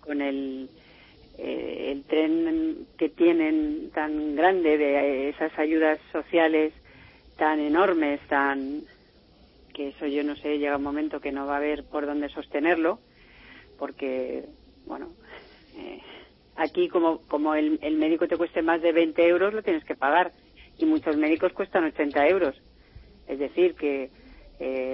con 0.00 0.22
el 0.22 0.68
eh, 1.42 1.92
el 1.92 2.04
tren 2.04 2.86
que 2.98 3.08
tienen 3.08 3.90
tan 3.94 4.36
grande 4.36 4.76
de 4.76 5.30
esas 5.30 5.58
ayudas 5.58 5.98
sociales 6.12 6.74
tan 7.38 7.60
enormes, 7.60 8.20
tan 8.28 8.82
que 9.80 9.88
eso 9.88 10.06
yo 10.06 10.22
no 10.22 10.36
sé, 10.36 10.58
llega 10.58 10.76
un 10.76 10.82
momento 10.82 11.20
que 11.20 11.32
no 11.32 11.46
va 11.46 11.54
a 11.54 11.56
haber 11.56 11.84
por 11.84 12.04
dónde 12.04 12.28
sostenerlo, 12.28 13.00
porque, 13.78 14.44
bueno, 14.84 15.08
eh, 15.74 16.02
aquí 16.56 16.90
como, 16.90 17.22
como 17.28 17.54
el, 17.54 17.78
el 17.80 17.96
médico 17.96 18.28
te 18.28 18.36
cueste 18.36 18.60
más 18.60 18.82
de 18.82 18.92
20 18.92 19.26
euros, 19.26 19.54
lo 19.54 19.62
tienes 19.62 19.82
que 19.84 19.94
pagar, 19.94 20.32
y 20.76 20.84
muchos 20.84 21.16
médicos 21.16 21.54
cuestan 21.54 21.84
80 21.84 22.28
euros. 22.28 22.60
Es 23.26 23.38
decir, 23.38 23.74
que, 23.74 24.10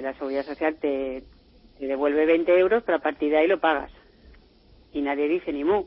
la 0.01 0.13
seguridad 0.13 0.45
social 0.45 0.77
te, 0.79 1.23
te 1.77 1.85
devuelve 1.85 2.25
20 2.25 2.57
euros, 2.57 2.81
pero 2.85 2.99
a 2.99 3.01
partir 3.01 3.31
de 3.31 3.39
ahí 3.39 3.47
lo 3.47 3.59
pagas. 3.59 3.91
Y 4.93 5.01
nadie 5.01 5.27
dice 5.27 5.51
ni 5.51 5.65
mu. 5.65 5.83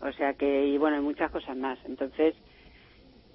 O 0.00 0.10
sea 0.16 0.34
que, 0.34 0.66
y 0.66 0.76
bueno, 0.78 0.96
hay 0.96 1.02
muchas 1.02 1.30
cosas 1.30 1.56
más. 1.56 1.78
Entonces, 1.84 2.34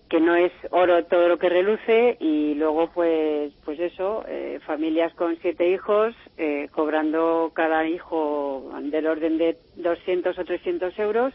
que 0.10 0.20
no 0.20 0.36
es 0.36 0.52
oro 0.70 1.04
todo 1.06 1.28
lo 1.28 1.40
que 1.40 1.50
reluce 1.50 2.18
y 2.20 2.54
luego 2.56 2.92
pues 2.92 3.54
pues 3.64 3.80
eso 3.80 4.24
eh, 4.28 4.60
familias 4.66 5.14
con 5.16 5.38
siete 5.42 5.70
hijos 5.70 6.14
eh, 6.38 6.70
cobrando 6.72 7.52
cada 7.56 7.88
hijo 7.88 8.72
del 8.84 9.08
orden 9.08 9.38
de 9.38 9.58
200 9.76 10.38
o 10.38 10.46
300 10.46 10.98
euros. 11.00 11.34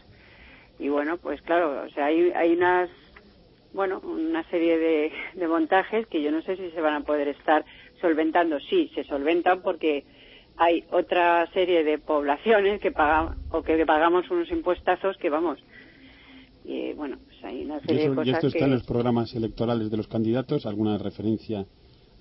Y 0.79 0.89
bueno 0.89 1.17
pues 1.17 1.41
claro 1.41 1.83
o 1.85 1.89
sea 1.89 2.05
hay 2.05 2.31
hay 2.31 2.53
unas 2.53 2.89
bueno 3.73 3.99
una 3.99 4.43
serie 4.49 4.77
de, 4.77 5.11
de 5.33 5.47
montajes 5.47 6.07
que 6.07 6.21
yo 6.21 6.31
no 6.31 6.41
sé 6.41 6.55
si 6.55 6.71
se 6.71 6.81
van 6.81 6.95
a 6.95 7.01
poder 7.01 7.27
estar 7.27 7.65
solventando. 7.99 8.59
Sí 8.61 8.89
se 8.95 9.03
solventan 9.03 9.61
porque 9.61 10.05
hay 10.55 10.85
otra 10.91 11.45
serie 11.53 11.83
de 11.83 11.97
poblaciones 11.97 12.79
que 12.79 12.91
pagan 12.91 13.35
o 13.51 13.63
que 13.63 13.85
pagamos 13.85 14.29
unos 14.31 14.49
impuestazos 14.49 15.17
que 15.17 15.29
vamos 15.29 15.59
y 16.63 16.93
bueno 16.93 17.17
hay 17.43 17.63
una 17.65 17.79
serie 17.81 18.09
de 18.09 18.15
cosas 18.15 18.27
¿Y 18.27 18.29
esto 18.31 18.47
está 18.47 18.59
que... 18.59 18.65
en 18.65 18.71
los 18.71 18.83
programas 18.83 19.33
electorales 19.35 19.89
de 19.91 19.97
los 19.97 20.07
candidatos? 20.07 20.65
¿Alguna 20.65 20.97
referencia 20.97 21.65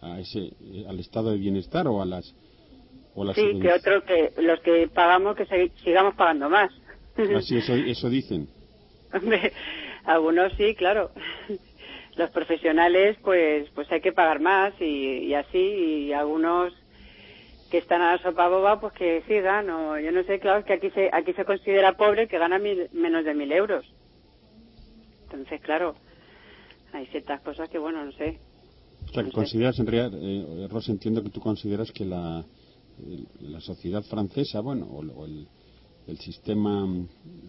a 0.01 0.19
ese, 0.21 0.39
eh, 0.61 0.85
al 0.89 0.99
estado 0.99 1.31
de 1.31 1.39
bienestar 1.39 1.87
o 1.87 2.01
a 2.01 2.07
las 2.07 2.35
o 3.15 3.25
las 3.25 3.37
sí 3.37 3.59
que 3.61 3.73
otro 3.73 4.05
que 4.05 4.33
los 4.41 4.61
que 4.61 4.89
pagamos 4.89 5.37
que 5.37 5.71
sigamos 5.85 6.15
pagando 6.15 6.49
más 6.49 6.71
Así, 7.37 7.57
eso, 7.59 7.75
eso 7.95 8.09
dicen. 8.09 8.49
Hombre, 9.13 9.53
algunos 10.05 10.53
sí 10.57 10.75
claro 10.75 11.11
los 12.17 12.31
profesionales 12.31 13.17
pues 13.23 13.69
pues 13.75 13.91
hay 13.93 14.01
que 14.01 14.13
pagar 14.13 14.41
más 14.41 14.73
y, 14.81 15.25
y 15.27 15.35
así 15.35 15.59
y 15.59 16.13
algunos 16.13 16.73
que 17.71 17.79
están 17.79 18.01
a 18.03 18.13
la 18.17 18.23
sopa 18.23 18.49
boba 18.49 18.81
pues 18.81 18.93
que 18.95 19.23
sigan 19.29 19.69
o 19.71 19.99
yo 19.99 20.11
no 20.13 20.23
sé 20.25 20.39
claro 20.41 20.61
es 20.61 20.65
que 20.65 20.73
aquí 20.75 20.91
se 20.91 21.11
aquí 21.13 21.33
se 21.35 21.45
considera 21.45 21.97
pobre 21.97 22.27
que 22.29 22.39
gana 22.39 22.59
mil- 22.59 22.89
menos 22.93 23.25
de 23.25 23.35
mil 23.35 23.53
euros 23.53 23.85
entonces 25.31 25.61
claro 25.61 25.95
hay 26.93 27.07
ciertas 27.07 27.41
cosas 27.43 27.69
que 27.69 27.79
bueno 27.79 28.05
no 28.05 28.13
sé 28.13 28.39
O 29.05 29.13
sea, 29.13 29.23
que 29.23 29.29
No 29.29 29.33
consideras, 29.35 29.79
en 29.79 29.87
realidad, 29.87 30.19
eh, 30.23 30.69
Ros, 30.69 30.89
entiendo 30.89 31.23
que 31.23 31.31
tú 31.31 31.41
consideras 31.41 31.91
que 31.93 32.05
la, 32.05 32.45
la 33.41 33.61
sociedad 33.61 34.03
francesa, 34.03 34.61
bueno, 34.61 34.87
o, 34.87 35.03
el- 35.03 35.11
o 35.11 35.25
el, 35.25 35.47
el 36.07 36.19
sistema, 36.19 36.87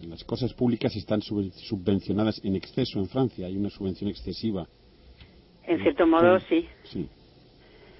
las 0.06 0.24
cosas 0.24 0.52
públicas 0.54 0.94
están 0.96 1.20
sub- 1.22 1.52
subvencionadas 1.68 2.40
en 2.44 2.56
exceso 2.56 2.98
en 2.98 3.08
Francia, 3.08 3.46
hay 3.46 3.56
una 3.56 3.70
subvención 3.70 4.08
excesiva. 4.10 4.66
en 5.66 5.82
cierto 5.82 6.06
modo 6.06 6.40
sí 6.48 6.66
Sí. 6.84 7.08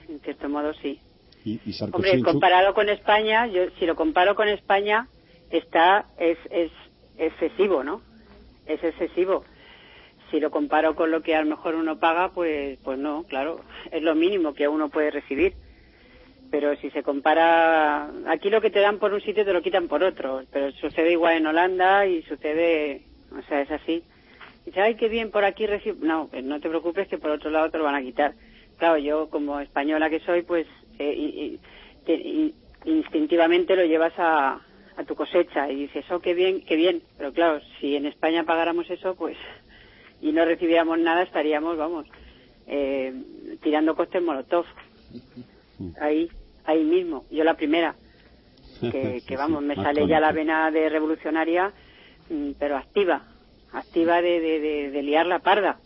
en 0.09 0.21
cierto 0.21 0.49
modo 0.49 0.73
sí 0.75 0.99
Y, 1.45 1.61
y 1.67 1.73
Sarkozy 1.73 2.09
Hombre, 2.09 2.23
comparado 2.23 2.73
con 2.75 2.89
España, 2.89 3.47
yo 3.49 3.62
si 3.79 3.85
lo 3.87 3.97
comparo 3.97 4.35
con 4.35 4.49
España, 4.49 5.09
está 5.51 6.07
es, 6.19 6.39
es 6.51 6.71
excesivo, 7.19 7.83
¿no? 7.85 8.01
Es 8.67 8.83
excesivo. 8.83 9.45
Si 10.33 10.41
lo 10.41 10.51
comparo 10.51 10.97
con 10.97 11.12
lo 11.12 11.23
que 11.23 11.37
a 11.37 11.43
lo 11.43 11.49
mejor 11.51 11.77
uno 11.77 11.99
paga, 12.01 12.31
pues 12.33 12.79
pues 12.83 12.99
no, 12.99 13.23
claro, 13.25 13.61
es 13.93 14.03
lo 14.03 14.17
mínimo 14.17 14.55
que 14.55 14.67
uno 14.67 14.89
puede 14.89 15.12
recibir. 15.12 15.55
Pero 16.51 16.75
si 16.77 16.91
se 16.91 17.03
compara, 17.03 18.11
aquí 18.27 18.51
lo 18.51 18.61
que 18.61 18.71
te 18.71 18.81
dan 18.81 18.99
por 18.99 19.12
un 19.15 19.21
sitio 19.23 19.45
te 19.45 19.53
lo 19.53 19.62
quitan 19.62 19.89
por 19.89 20.03
otro, 20.03 20.43
pero 20.51 20.71
sucede 20.73 21.12
igual 21.12 21.37
en 21.37 21.47
Holanda 21.47 22.07
y 22.07 22.23
sucede, 22.25 23.03
o 23.31 23.41
sea, 23.49 23.62
es 23.62 23.71
así. 23.71 24.03
Dice, 24.67 24.81
ay, 24.81 24.97
qué 24.97 25.09
bien, 25.09 25.31
por 25.31 25.45
aquí 25.45 25.67
recibo. 25.67 26.05
No, 26.05 26.29
pues 26.29 26.45
no 26.45 26.61
te 26.61 26.69
preocupes 26.69 27.09
que 27.09 27.19
por 27.19 27.31
otro 27.31 27.51
lado 27.51 27.71
te 27.71 27.79
lo 27.79 27.85
van 27.85 27.95
a 27.95 28.03
quitar. 28.03 28.35
Claro, 28.79 28.99
yo 28.99 29.29
como 29.31 29.61
española 29.61 30.11
que 30.11 30.21
soy, 30.21 30.43
pues 30.43 30.67
eh, 30.99 31.15
y- 31.17 31.43
y- 31.55 31.61
te- 32.05 32.15
y- 32.15 32.55
instintivamente 32.85 33.75
lo 33.77 33.85
llevas 33.85 34.12
a, 34.19 34.61
a 34.97 35.05
tu 35.05 35.15
cosecha 35.15 35.71
y 35.71 35.77
dices, 35.77 36.05
oh, 36.11 36.21
qué 36.21 36.35
bien, 36.35 36.62
qué 36.67 36.77
bien. 36.77 37.03
Pero 37.17 37.33
claro, 37.33 37.61
si 37.81 37.97
en 37.97 38.07
España 38.07 38.45
pagáramos 38.45 38.89
eso, 38.91 39.15
pues 39.15 39.37
y 40.23 40.33
no 40.33 40.45
recibiéramos 40.47 40.99
nada, 40.99 41.23
estaríamos, 41.23 41.76
vamos, 41.76 42.07
eh, 42.67 43.12
tirando 43.62 43.95
costes 43.95 44.23
molotov. 44.23 44.64
Ahí, 46.00 46.29
ahí 46.64 46.85
mismo. 46.85 47.25
Yo 47.31 47.45
la 47.45 47.55
primera. 47.55 47.95
Que, 48.81 49.23
que 49.26 49.37
vamos, 49.37 49.62
me 49.62 49.76
sale 49.76 50.09
ya 50.09 50.19
la 50.19 50.33
vena 50.33 50.69
de 50.73 50.88
revolucionaria, 50.88 51.73
mm, 52.31 52.52
pero 52.59 52.76
activa. 52.76 53.23
Activa 53.73 54.21
de, 54.21 54.41
de, 54.41 54.59
de, 54.61 54.91
de 54.91 55.02
liar 55.05 55.26
la 55.26 55.38
parda. 55.38 55.79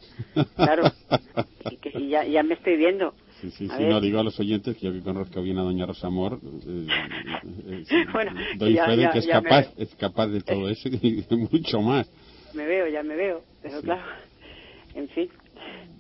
Claro. 0.57 0.85
Y, 1.71 1.77
que, 1.79 1.99
y 1.99 2.09
ya, 2.09 2.25
ya 2.25 2.43
me 2.45 2.55
estoy 2.55 2.77
viendo. 2.77 3.13
Sí, 3.41 3.51
sí, 3.51 3.67
A 3.71 3.77
sí, 3.77 3.83
ver. 3.83 3.91
no 3.93 4.01
digo 4.01 4.21
a 4.21 4.23
los 4.23 4.39
oyentes 4.39 4.77
que 4.77 4.87
yo 4.87 4.93
que 4.93 5.01
conozco 5.03 5.43
bien 5.43 5.59
a 5.59 5.63
doña 5.63 5.85
Rosa 5.85 6.07
Amor, 6.07 6.39
eh, 6.45 6.87
eh, 7.67 7.85
sí, 7.87 7.97
Bueno, 8.13 8.33
doy 8.57 8.75
ya- 8.75 8.87
fe 8.87 8.97
de 8.97 9.03
ya- 9.03 9.13
que 9.13 9.19
es 9.19 9.27
me- 9.27 9.33
capaz, 9.33 9.67
es 9.77 9.95
capaz 9.97 10.27
de 10.29 10.41
todo 10.43 10.69
eso 10.69 10.89
y 10.89 11.23
de 11.23 11.37
mucho 11.37 11.81
más. 11.83 12.09
Me 12.57 12.67
veo, 12.67 12.89
ya 12.89 13.03
me 13.03 13.15
veo. 13.17 13.43
Pero 13.63 13.81
claro, 13.83 14.03
en 14.95 15.09
fin, 15.11 15.31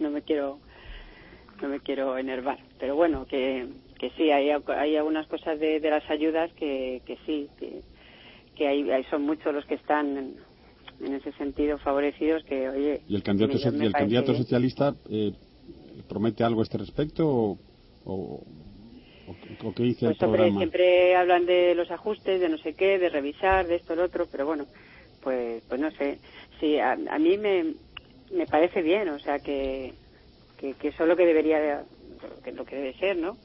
no 0.00 0.10
me 0.10 0.22
quiero 0.22 0.58
no 1.62 1.68
me 1.68 1.80
quiero 1.80 2.18
enervar. 2.18 2.58
Pero 2.78 2.96
bueno, 2.96 3.24
que, 3.26 3.66
que 3.98 4.10
sí, 4.10 4.30
hay, 4.30 4.50
hay 4.50 4.96
algunas 4.96 5.26
cosas 5.26 5.58
de, 5.58 5.80
de 5.80 5.90
las 5.90 6.08
ayudas 6.10 6.50
que, 6.54 7.00
que 7.06 7.16
sí, 7.24 7.48
que, 7.58 7.80
que 8.54 8.68
hay, 8.68 8.90
hay- 8.90 9.04
son 9.04 9.22
muchos 9.22 9.54
los 9.54 9.64
que 9.64 9.76
están 9.76 10.16
en, 10.18 10.36
en 11.00 11.14
ese 11.14 11.32
sentido 11.32 11.78
favorecidos 11.78 12.44
que, 12.44 12.68
oye... 12.68 13.00
¿Y 13.08 13.14
el 13.16 13.22
candidato, 13.22 13.54
me- 13.54 13.60
so- 13.60 13.72
me 13.72 13.84
y 13.84 13.86
el 13.86 13.92
parece 13.92 13.98
candidato 13.98 14.34
socialista 14.34 14.94
eh, 15.08 15.32
promete 16.08 16.44
algo 16.44 16.60
a 16.60 16.64
este 16.64 16.76
respecto 16.78 17.26
o, 17.26 17.58
o, 18.04 18.42
o- 19.64 19.74
qué 19.74 19.82
dice 19.82 20.06
Pues 20.06 20.18
el 20.20 20.26
hombre, 20.26 20.40
programa? 20.42 20.58
siempre 20.60 21.16
hablan 21.16 21.46
de 21.46 21.74
los 21.74 21.90
ajustes, 21.90 22.38
de 22.38 22.50
no 22.50 22.58
sé 22.58 22.74
qué, 22.74 22.98
de 22.98 23.08
revisar, 23.08 23.66
de 23.66 23.76
esto, 23.76 23.94
lo 23.94 24.04
otro, 24.04 24.26
pero 24.30 24.44
bueno, 24.44 24.66
pues 25.26 25.64
pues 25.68 25.80
no 25.80 25.90
sé. 25.90 26.20
Sí, 26.60 26.78
a, 26.78 26.92
a 26.92 27.18
mí 27.18 27.36
me, 27.36 27.74
me 28.30 28.46
parece 28.46 28.80
bien, 28.80 29.08
o 29.08 29.18
sea, 29.18 29.40
que, 29.40 29.92
que, 30.56 30.74
que 30.74 30.88
eso 30.88 31.02
es 31.02 31.08
lo 31.08 31.16
que 31.16 31.26
debería, 31.26 31.58
de- 31.58 31.84
que 32.44 32.52
lo 32.52 32.64
que 32.64 32.76
debe 32.76 32.94
ser, 32.94 33.16
¿no? 33.16 33.36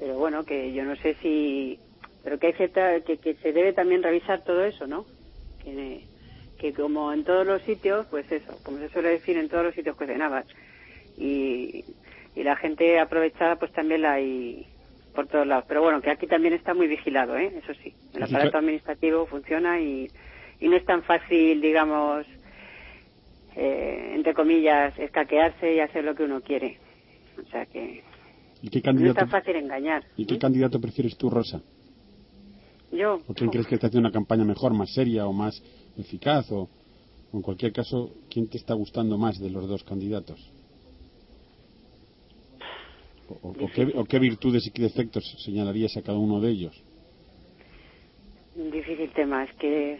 Pero 0.00 0.18
bueno, 0.18 0.44
que 0.44 0.72
yo 0.72 0.82
no 0.84 0.96
sé 0.96 1.14
si... 1.22 1.78
Pero 2.24 2.40
que 2.40 2.48
hay 2.48 2.52
cierta... 2.54 3.00
que, 3.02 3.18
que 3.18 3.34
se 3.34 3.52
debe 3.52 3.72
también 3.72 4.02
revisar 4.02 4.42
todo 4.42 4.64
eso, 4.64 4.88
¿no? 4.88 5.06
Que, 5.62 6.08
que 6.58 6.72
como 6.74 7.12
en 7.12 7.22
todos 7.22 7.46
los 7.46 7.62
sitios, 7.62 8.04
pues 8.10 8.26
eso, 8.32 8.58
como 8.64 8.78
se 8.78 8.88
suele 8.88 9.10
decir, 9.10 9.36
en 9.36 9.48
todos 9.48 9.64
los 9.64 9.74
sitios 9.76 9.94
cuecen 9.94 10.22
habas. 10.22 10.46
Y, 11.16 11.84
y 12.34 12.42
la 12.42 12.56
gente 12.56 12.98
aprovechada 12.98 13.54
pues 13.60 13.70
también 13.72 14.02
la 14.02 14.14
hay 14.14 14.66
por 15.14 15.28
todos 15.28 15.46
lados. 15.46 15.66
Pero 15.68 15.82
bueno, 15.82 16.02
que 16.02 16.10
aquí 16.10 16.26
también 16.26 16.54
está 16.54 16.74
muy 16.74 16.88
vigilado, 16.88 17.36
¿eh? 17.36 17.52
Eso 17.62 17.74
sí. 17.80 17.94
El 18.12 18.24
aparato 18.24 18.58
administrativo 18.58 19.26
funciona 19.26 19.80
y, 19.80 20.10
y 20.62 20.68
no 20.68 20.76
es 20.76 20.84
tan 20.84 21.02
fácil, 21.02 21.60
digamos, 21.60 22.24
eh, 23.56 24.12
entre 24.14 24.32
comillas, 24.32 24.96
escaquearse 24.98 25.74
y 25.74 25.80
hacer 25.80 26.04
lo 26.04 26.14
que 26.14 26.22
uno 26.22 26.40
quiere. 26.40 26.78
O 27.36 27.50
sea 27.50 27.66
que 27.66 28.02
¿Y 28.62 28.68
qué 28.70 28.80
no 28.92 29.06
es 29.08 29.14
tan 29.14 29.28
fácil 29.28 29.56
engañar. 29.56 30.04
¿y 30.16 30.24
qué 30.24 30.36
¿Mm? 30.36 30.38
candidato 30.38 30.80
prefieres 30.80 31.16
tú, 31.16 31.28
Rosa? 31.28 31.60
Yo, 32.92 33.20
¿O 33.26 33.34
quién 33.34 33.50
crees 33.50 33.66
que 33.66 33.74
está 33.74 33.88
haciendo 33.88 34.06
una 34.08 34.12
campaña 34.14 34.44
mejor, 34.44 34.72
más 34.72 34.92
seria 34.92 35.26
o 35.26 35.32
más 35.32 35.60
eficaz? 35.96 36.50
O, 36.52 36.68
o 37.32 37.36
en 37.36 37.42
cualquier 37.42 37.72
caso, 37.72 38.12
¿quién 38.30 38.48
te 38.48 38.58
está 38.58 38.74
gustando 38.74 39.18
más 39.18 39.40
de 39.40 39.50
los 39.50 39.66
dos 39.68 39.82
candidatos? 39.82 40.38
¿O, 43.28 43.48
o- 43.48 43.64
o 43.64 43.70
qué, 43.74 43.88
o 43.96 44.04
qué 44.04 44.18
virtudes 44.20 44.64
y 44.66 44.70
qué 44.70 44.82
defectos 44.82 45.24
señalarías 45.44 45.96
a 45.96 46.02
cada 46.02 46.18
uno 46.18 46.40
de 46.40 46.50
ellos? 46.50 46.84
un 48.54 48.70
difícil 48.70 49.10
tema. 49.14 49.44
Es 49.44 49.52
que 49.56 49.98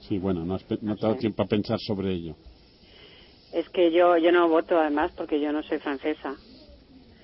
Sí, 0.00 0.18
bueno, 0.18 0.44
no, 0.44 0.54
has 0.54 0.64
no 0.82 0.96
te 0.96 1.00
ha 1.04 1.08
dado 1.08 1.14
Sí. 1.14 1.20
tiempo 1.20 1.42
a 1.42 1.46
pensar 1.46 1.78
sobre 1.80 2.12
ello. 2.12 2.34
es 3.52 3.68
que 3.70 3.90
yo 3.92 4.16
yo 4.16 4.30
no 4.32 4.48
voto 4.48 4.78
además 4.78 5.10
porque 5.16 5.40
yo 5.40 5.52
no 5.52 5.62
soy 5.64 5.78
francesa. 5.78 6.34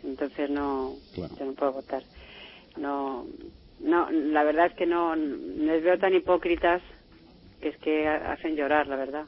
Entonces 0.04 0.50
no 0.50 0.94
Claro. 1.14 1.34
yo 1.38 1.44
no 1.46 1.52
puedo 1.54 1.72
votar. 1.74 2.02
No 2.78 3.24
no 3.80 4.10
la 4.10 4.42
verdad 4.44 4.66
es 4.66 4.74
que 4.74 4.86
no 4.86 5.14
les 5.14 5.82
veo 5.84 5.98
tan 5.98 6.14
hipócritas 6.14 6.82
que 7.60 7.68
es 7.68 7.76
que 7.78 8.06
ha- 8.06 8.32
hacen 8.32 8.54
llorar, 8.56 8.86
la 8.86 8.96
verdad. 8.96 9.24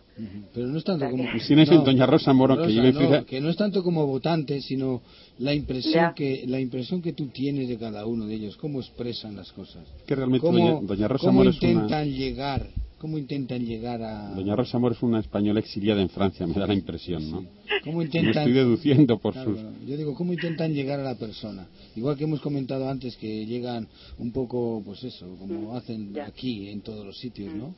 Pero 0.53 0.67
no 0.67 0.77
es 0.79 0.85
tanto 0.85 1.09
como... 1.11 1.25
Y 1.35 1.41
si 1.41 1.55
no 1.57 1.63
es 1.63 1.71
en 1.71 1.83
doña 1.85 2.05
Rosa 2.05 2.33
Moro, 2.35 2.57
que 2.67 2.93
no, 2.93 3.25
que 3.25 3.41
no 3.41 3.49
es 3.49 3.57
tanto 3.57 3.83
como 3.83 4.07
votante, 4.07 4.61
sino 4.61 5.01
la 5.39 5.55
impresión 5.55 5.95
Ya. 5.95 6.15
que 6.15 6.45
la 6.47 6.61
impresión 6.61 7.01
que 7.01 7.13
tú 7.15 7.29
tienes 7.29 7.69
de 7.69 7.79
cada 7.79 8.05
uno 8.07 8.27
de 8.27 8.35
ellos, 8.35 8.57
cómo 8.59 8.81
expresan 8.81 9.35
las 9.37 9.51
cosas. 9.53 9.87
que 10.07 10.15
realmente 10.15 10.45
cómo, 10.47 10.59
doña, 10.59 10.87
doña 10.87 11.09
Rosa 11.09 11.27
cómo 11.27 11.39
Moro 11.39 11.51
es 11.51 11.57
intentan 11.57 11.87
una... 11.87 12.05
llegar, 12.05 12.67
cómo 12.99 13.17
intentan 13.19 13.65
llegar 13.65 14.03
a... 14.03 14.31
Doña 14.35 14.57
Rosa 14.57 14.79
Moro 14.79 14.95
es 14.95 15.03
una 15.03 15.21
española 15.21 15.61
exiliada 15.61 16.03
en 16.03 16.09
Francia, 16.09 16.47
me 16.47 16.55
da 16.55 16.67
la 16.67 16.75
impresión, 16.75 17.31
¿no? 17.31 17.45
Cómo 17.85 17.99
Me 17.99 18.05
intentan... 18.05 18.39
estoy 18.43 18.53
deduciendo 18.53 19.19
por 19.19 19.33
Claro, 19.35 19.55
sus... 19.55 19.87
Yo 19.87 19.97
digo, 19.97 20.15
¿cómo 20.15 20.33
intentan 20.33 20.75
llegar 20.75 20.99
a 21.01 21.05
la 21.05 21.15
persona? 21.15 21.67
Igual 21.97 22.17
que 22.17 22.25
hemos 22.25 22.41
comentado 22.41 22.89
antes 22.89 23.17
que 23.17 23.47
llegan 23.47 23.87
un 24.19 24.33
poco, 24.33 24.83
pues 24.85 25.03
eso, 25.05 25.27
como 25.39 25.73
Mm, 25.73 25.77
hacen 25.77 26.13
ya. 26.15 26.27
aquí 26.27 26.69
en 26.71 26.81
todos 26.83 27.07
los 27.07 27.19
sitios, 27.19 27.55
¿no? 27.55 27.75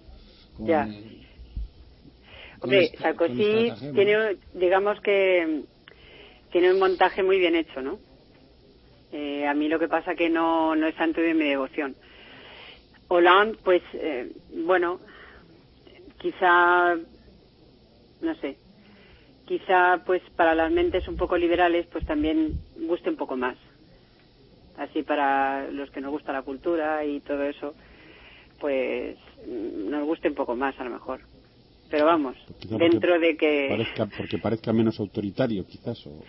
Con, 0.56 0.68
eh, 0.70 1.26
Hombre, 2.62 2.92
Sarkozy 2.98 3.72
tiene, 3.94 4.36
digamos 4.54 5.00
que 5.00 5.62
tiene 6.52 6.72
un 6.72 6.78
montaje 6.78 7.22
muy 7.22 7.38
bien 7.38 7.56
hecho, 7.56 7.80
¿no? 7.80 7.98
Eh, 9.12 9.46
a 9.46 9.54
mí 9.54 9.68
lo 9.68 9.78
que 9.78 9.88
pasa 9.88 10.14
que 10.14 10.28
no, 10.28 10.76
no 10.76 10.86
es 10.86 10.94
santo 10.96 11.20
de 11.20 11.34
mi 11.34 11.44
devoción. 11.44 11.96
Hollande, 13.08 13.58
pues, 13.64 13.82
eh, 13.94 14.30
bueno, 14.64 15.00
quizá, 16.20 16.96
no 18.20 18.34
sé, 18.36 18.56
quizá 19.46 20.02
pues 20.04 20.22
para 20.36 20.54
las 20.54 20.70
mentes 20.70 21.08
un 21.08 21.16
poco 21.16 21.36
liberales 21.36 21.86
pues 21.86 22.04
también 22.06 22.60
guste 22.76 23.10
un 23.10 23.16
poco 23.16 23.36
más. 23.36 23.56
Así 24.76 25.02
para 25.02 25.70
los 25.70 25.90
que 25.90 26.00
nos 26.00 26.10
gusta 26.10 26.32
la 26.32 26.42
cultura 26.42 27.04
y 27.04 27.20
todo 27.20 27.42
eso, 27.42 27.74
pues 28.58 29.16
nos 29.46 30.04
guste 30.06 30.28
un 30.28 30.34
poco 30.34 30.54
más 30.54 30.78
a 30.78 30.84
lo 30.84 30.90
mejor. 30.90 31.20
Pero 31.90 32.06
vamos, 32.06 32.36
dentro 32.68 33.18
de 33.18 33.36
que... 33.36 33.66
Parezca, 33.68 34.06
porque 34.16 34.38
parezca 34.38 34.72
menos 34.72 35.00
autoritario 35.00 35.66
quizás. 35.66 36.06
O... 36.06 36.22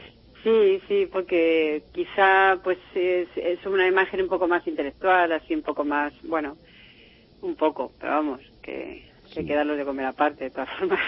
Sí, 0.44 0.82
sí, 0.88 1.08
porque 1.12 1.84
quizá 1.94 2.60
pues 2.64 2.80
es, 2.96 3.28
es 3.36 3.64
una 3.68 3.88
imagen 3.88 4.24
un 4.24 4.28
poco 4.28 4.48
más 4.48 4.66
intelectual, 4.66 5.32
así 5.32 5.54
un 5.54 5.62
poco 5.62 5.86
más, 5.86 6.14
bueno, 6.24 6.58
un 7.42 7.56
poco, 7.56 7.92
pero 8.00 8.14
vamos, 8.14 8.42
que, 8.64 9.11
que 9.32 9.40
hay 9.40 9.46
que 9.46 9.56
darlos 9.56 9.78
de 9.78 9.86
comer 9.86 10.06
aparte, 10.06 10.46
de 10.46 10.50
todas 10.52 10.70
formas, 10.80 11.00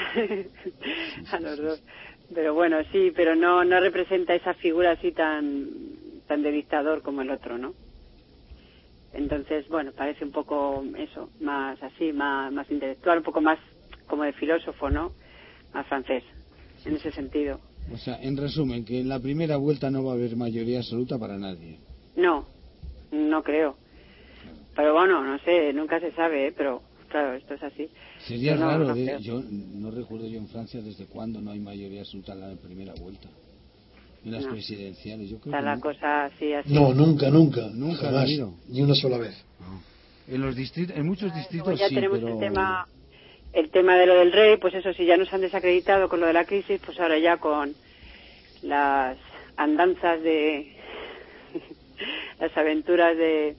a 1.32 1.40
los 1.40 1.58
dos. 1.58 1.84
Pero 2.34 2.54
bueno, 2.54 2.78
sí, 2.92 3.12
pero 3.16 3.36
no, 3.36 3.64
no 3.64 3.80
representa 3.80 4.34
esa 4.34 4.54
figura 4.54 4.92
así 4.92 5.12
tan, 5.12 5.68
tan 6.28 6.42
de 6.42 6.52
dictador 6.52 7.02
como 7.02 7.22
el 7.22 7.30
otro, 7.30 7.58
¿no? 7.58 7.74
Entonces, 9.14 9.68
bueno, 9.70 9.92
parece 9.92 10.26
un 10.26 10.32
poco 10.32 10.84
eso, 10.98 11.30
más 11.40 11.82
así, 11.84 12.12
más, 12.12 12.52
más 12.52 12.70
intelectual, 12.72 13.20
un 13.20 13.24
poco 13.24 13.42
más 13.42 13.60
como 14.08 14.24
de 14.24 14.34
filósofo, 14.34 14.90
¿no? 14.90 15.12
Más 15.74 15.86
francés, 15.88 16.24
en 16.86 16.96
ese 16.96 17.12
sentido. 17.12 17.60
O 17.94 17.98
sea, 17.98 18.20
en 18.22 18.38
resumen, 18.38 18.86
que 18.86 19.02
en 19.02 19.10
la 19.10 19.20
primera 19.20 19.58
vuelta 19.58 19.92
no 19.92 20.04
va 20.04 20.12
a 20.12 20.16
haber 20.16 20.36
mayoría 20.36 20.80
absoluta 20.80 21.20
para 21.20 21.38
nadie. 21.38 21.80
No, 22.16 22.46
no 23.12 23.44
creo. 23.44 23.76
Pero 24.76 24.94
bueno, 24.94 25.24
no 25.24 25.38
sé, 25.40 25.72
nunca 25.74 26.00
se 26.00 26.12
sabe, 26.14 26.48
¿eh? 26.48 26.54
pero 26.56 26.82
claro, 27.10 27.34
esto 27.34 27.54
es 27.54 27.64
así. 27.64 27.90
Sería 28.28 28.56
No, 28.56 28.68
raro, 28.68 28.94
de- 28.96 29.04
creo. 29.06 29.20
yo 29.20 29.44
no 29.50 29.92
recuerdo 29.92 30.28
yo 30.28 30.38
en 30.38 30.48
Francia 30.48 30.82
desde 30.82 31.06
cuándo 31.06 31.42
no 31.42 31.52
hay 31.52 31.60
mayoría 31.60 32.02
absoluta 32.02 32.34
en 32.34 32.40
la 32.42 32.56
primera 32.56 32.94
vuelta. 33.00 33.28
En 34.26 34.32
las 34.32 34.46
No. 34.46 34.52
presidenciales, 34.52 35.30
yo 35.30 35.38
creo 35.40 35.52
Está 35.54 35.60
que 35.60 35.66
la 35.66 35.76
nunca. 35.76 35.90
cosa 35.92 36.26
así, 36.26 36.54
así. 36.54 36.74
No, 36.74 36.94
nunca, 36.94 37.30
nunca. 37.30 37.68
Nunca 37.74 38.06
jamás. 38.06 38.30
Ni 38.70 38.82
una 38.82 38.96
sola 38.96 39.18
vez. 39.18 39.36
En 40.30 40.40
los 40.42 40.56
distritos, 40.56 40.96
en 40.96 41.06
muchos 41.06 41.34
distritos 41.36 41.78
ya 41.78 41.90
sí, 41.90 41.96
tenemos 41.96 42.20
pero 42.20 42.34
el 42.34 42.40
tema 42.40 42.88
el 43.52 43.70
tema 43.70 43.96
de 43.98 44.08
lo 44.08 44.16
del 44.16 44.32
rey, 44.32 44.58
pues 44.58 44.74
eso, 44.74 44.94
si 44.94 45.06
ya 45.06 45.16
nos 45.18 45.32
han 45.34 45.42
desacreditado 45.42 46.08
con 46.10 46.20
lo 46.22 46.26
de 46.26 46.34
la 46.34 46.46
crisis, 46.46 46.80
pues 46.84 47.00
ahora 47.00 47.20
ya 47.20 47.38
con 47.38 47.74
las 48.64 49.18
andanzas 49.58 50.24
de 50.24 50.74
las 52.40 52.56
aventuras 52.58 53.16
de 53.18 53.56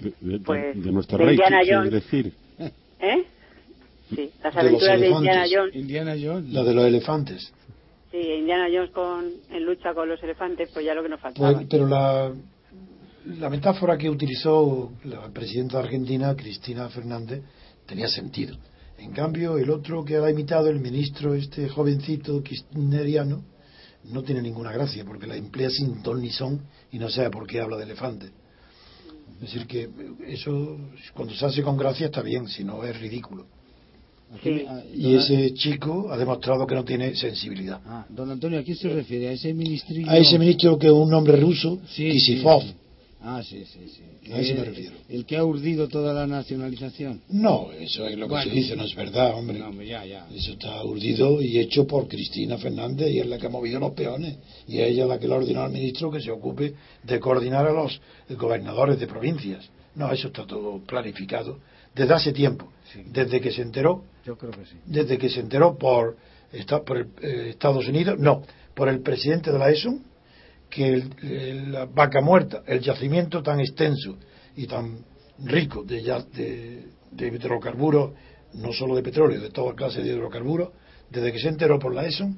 De, 0.00 0.12
de- 0.20 0.38
Pues, 0.40 0.82
de 0.82 0.92
nuestro 0.92 1.18
de 1.18 1.24
rey, 1.24 1.38
Jones. 1.68 1.90
decir. 1.92 2.32
¿eh? 3.00 3.24
Sí, 4.14 4.30
las 4.42 4.54
De 4.54 4.60
aventuras 4.60 5.00
de 5.00 5.08
Indiana. 5.08 5.44
Jones. 5.50 5.74
Indiana 5.74 6.14
Jones. 6.20 6.52
La 6.52 6.62
de 6.62 6.74
los 6.74 6.84
elefantes. 6.84 7.52
Sí, 8.10 8.18
Indiana 8.18 8.66
Jones 8.72 8.90
con 8.90 9.32
en 9.50 9.64
lucha 9.64 9.92
con 9.94 10.08
los 10.08 10.22
elefantes, 10.22 10.70
pues 10.72 10.84
ya 10.84 10.94
lo 10.94 11.02
que 11.02 11.08
nos 11.08 11.20
faltaba. 11.20 11.52
Pues, 11.52 11.66
pero 11.68 11.86
la, 11.86 12.32
la 13.38 13.50
metáfora 13.50 13.98
que 13.98 14.08
utilizó 14.08 14.92
la 15.04 15.28
presidenta 15.30 15.78
de 15.78 15.84
Argentina, 15.84 16.34
Cristina 16.36 16.88
Fernández, 16.88 17.42
tenía 17.86 18.08
sentido. 18.08 18.56
En 18.98 19.12
cambio, 19.12 19.58
el 19.58 19.70
otro 19.70 20.04
que 20.04 20.16
ha 20.16 20.30
imitado, 20.30 20.68
el 20.68 20.78
ministro, 20.78 21.34
este 21.34 21.68
jovencito 21.68 22.42
kirchneriano, 22.42 23.42
no 24.04 24.22
tiene 24.22 24.42
ninguna 24.42 24.72
gracia, 24.72 25.04
porque 25.04 25.26
la 25.26 25.36
emplea 25.36 25.70
sin 25.70 26.02
ton 26.02 26.20
ni 26.20 26.30
son 26.30 26.62
y 26.92 26.98
no 26.98 27.08
sabe 27.08 27.30
por 27.30 27.46
qué 27.46 27.60
habla 27.60 27.76
de 27.76 27.84
elefante. 27.84 28.26
Es 29.36 29.40
decir, 29.40 29.66
que 29.66 29.90
eso, 30.26 30.78
cuando 31.14 31.34
se 31.34 31.44
hace 31.44 31.62
con 31.62 31.76
gracia 31.76 32.06
está 32.06 32.22
bien, 32.22 32.46
si 32.48 32.64
no 32.64 32.84
es 32.84 32.98
ridículo. 33.00 33.46
Aquí 34.32 34.48
Sí. 34.48 34.50
me- 34.50 34.64
ah, 34.68 34.82
Y 34.94 35.02
don- 35.12 35.20
ese 35.20 35.54
chico 35.54 36.08
ha 36.10 36.16
demostrado 36.16 36.66
que 36.66 36.74
no 36.74 36.84
tiene 36.84 37.14
sensibilidad. 37.14 37.80
Ah, 37.86 38.04
don 38.08 38.30
Antonio, 38.30 38.58
¿a 38.58 38.62
quién 38.62 38.76
se 38.76 38.88
refiere? 38.88 39.28
¿A 39.28 39.32
ese 39.32 39.52
ministrillo? 39.54 40.10
A 40.10 40.16
ese 40.18 40.38
ministro 40.38 40.78
que 40.78 40.86
es 40.88 40.92
un 40.92 41.10
nombre 41.10 41.36
ruso, 41.36 41.78
Sí, 41.88 42.10
Kisifov. 42.10 42.62
sí, 42.62 42.68
sí. 42.68 42.74
Ah, 43.26 43.42
sí, 43.42 43.64
sí, 43.64 43.78
sí. 43.88 44.32
A 44.32 44.38
ese 44.38 44.52
me 44.54 44.60
El- 44.60 44.66
refiero. 44.66 44.96
El 45.08 45.24
que 45.24 45.36
ha 45.38 45.44
urdido 45.44 45.88
toda 45.88 46.12
la 46.12 46.26
nacionalización. 46.26 47.22
No, 47.30 47.70
eso 47.72 48.06
es 48.06 48.18
lo 48.18 48.26
que 48.26 48.30
Bueno. 48.32 48.50
se 48.50 48.56
dice, 48.56 48.76
no 48.76 48.84
es 48.84 48.94
verdad, 48.94 49.34
hombre. 49.38 49.58
No, 49.60 49.68
hombre, 49.68 49.86
ya, 49.86 50.04
ya. 50.04 50.26
Eso 50.34 50.52
está 50.52 50.84
urdido 50.84 51.40
y 51.40 51.58
hecho 51.58 51.86
por 51.86 52.06
Cristina 52.06 52.58
Fernández 52.58 53.10
y 53.12 53.20
es 53.20 53.26
la 53.26 53.38
que 53.38 53.46
ha 53.46 53.50
movido 53.50 53.80
los 53.80 53.92
peones. 53.92 54.36
Y 54.68 54.78
es 54.78 54.88
ella 54.90 55.06
la 55.06 55.18
que 55.18 55.26
le 55.28 55.34
ha 55.34 55.38
ordenado 55.38 55.66
al 55.66 55.72
ministro 55.72 56.10
que 56.10 56.20
se 56.20 56.30
ocupe 56.30 56.74
de 57.02 57.20
coordinar 57.20 57.66
a 57.66 57.72
los 57.72 57.98
gobernadores 58.36 58.98
de 59.00 59.06
provincias. 59.06 59.64
No, 59.94 60.10
eso 60.12 60.26
está 60.28 60.44
todo 60.46 60.80
planificado 60.84 61.58
desde 61.94 62.14
hace 62.14 62.32
tiempo. 62.32 62.72
Sí. 62.92 63.02
Desde 63.06 63.40
que 63.40 63.50
se 63.50 63.62
enteró, 63.62 64.04
Yo 64.24 64.36
creo 64.36 64.52
que 64.52 64.64
sí. 64.66 64.76
desde 64.86 65.18
que 65.18 65.28
se 65.28 65.40
enteró 65.40 65.76
por, 65.76 66.16
por 66.86 66.96
el, 66.98 67.06
eh, 67.22 67.46
Estados 67.50 67.86
Unidos, 67.88 68.18
no, 68.18 68.42
por 68.74 68.88
el 68.88 69.00
presidente 69.00 69.50
de 69.52 69.58
la 69.58 69.70
ESO, 69.70 69.98
que 70.70 70.88
el- 70.88 71.10
el- 71.22 71.72
la 71.72 71.84
vaca 71.86 72.20
muerta, 72.20 72.62
el 72.66 72.80
yacimiento 72.80 73.42
tan 73.42 73.60
extenso 73.60 74.16
y 74.56 74.66
tan 74.66 74.98
rico 75.38 75.82
de, 75.84 76.02
de, 76.32 76.84
de 77.10 77.26
hidrocarburos, 77.28 78.12
no 78.54 78.72
solo 78.72 78.94
de 78.96 79.02
petróleo, 79.02 79.40
de 79.40 79.50
toda 79.50 79.74
clase 79.74 80.02
de 80.02 80.08
hidrocarburos, 80.10 80.70
desde 81.10 81.32
que 81.32 81.38
se 81.38 81.48
enteró 81.48 81.78
por 81.78 81.94
la 81.94 82.06
ESO 82.06 82.28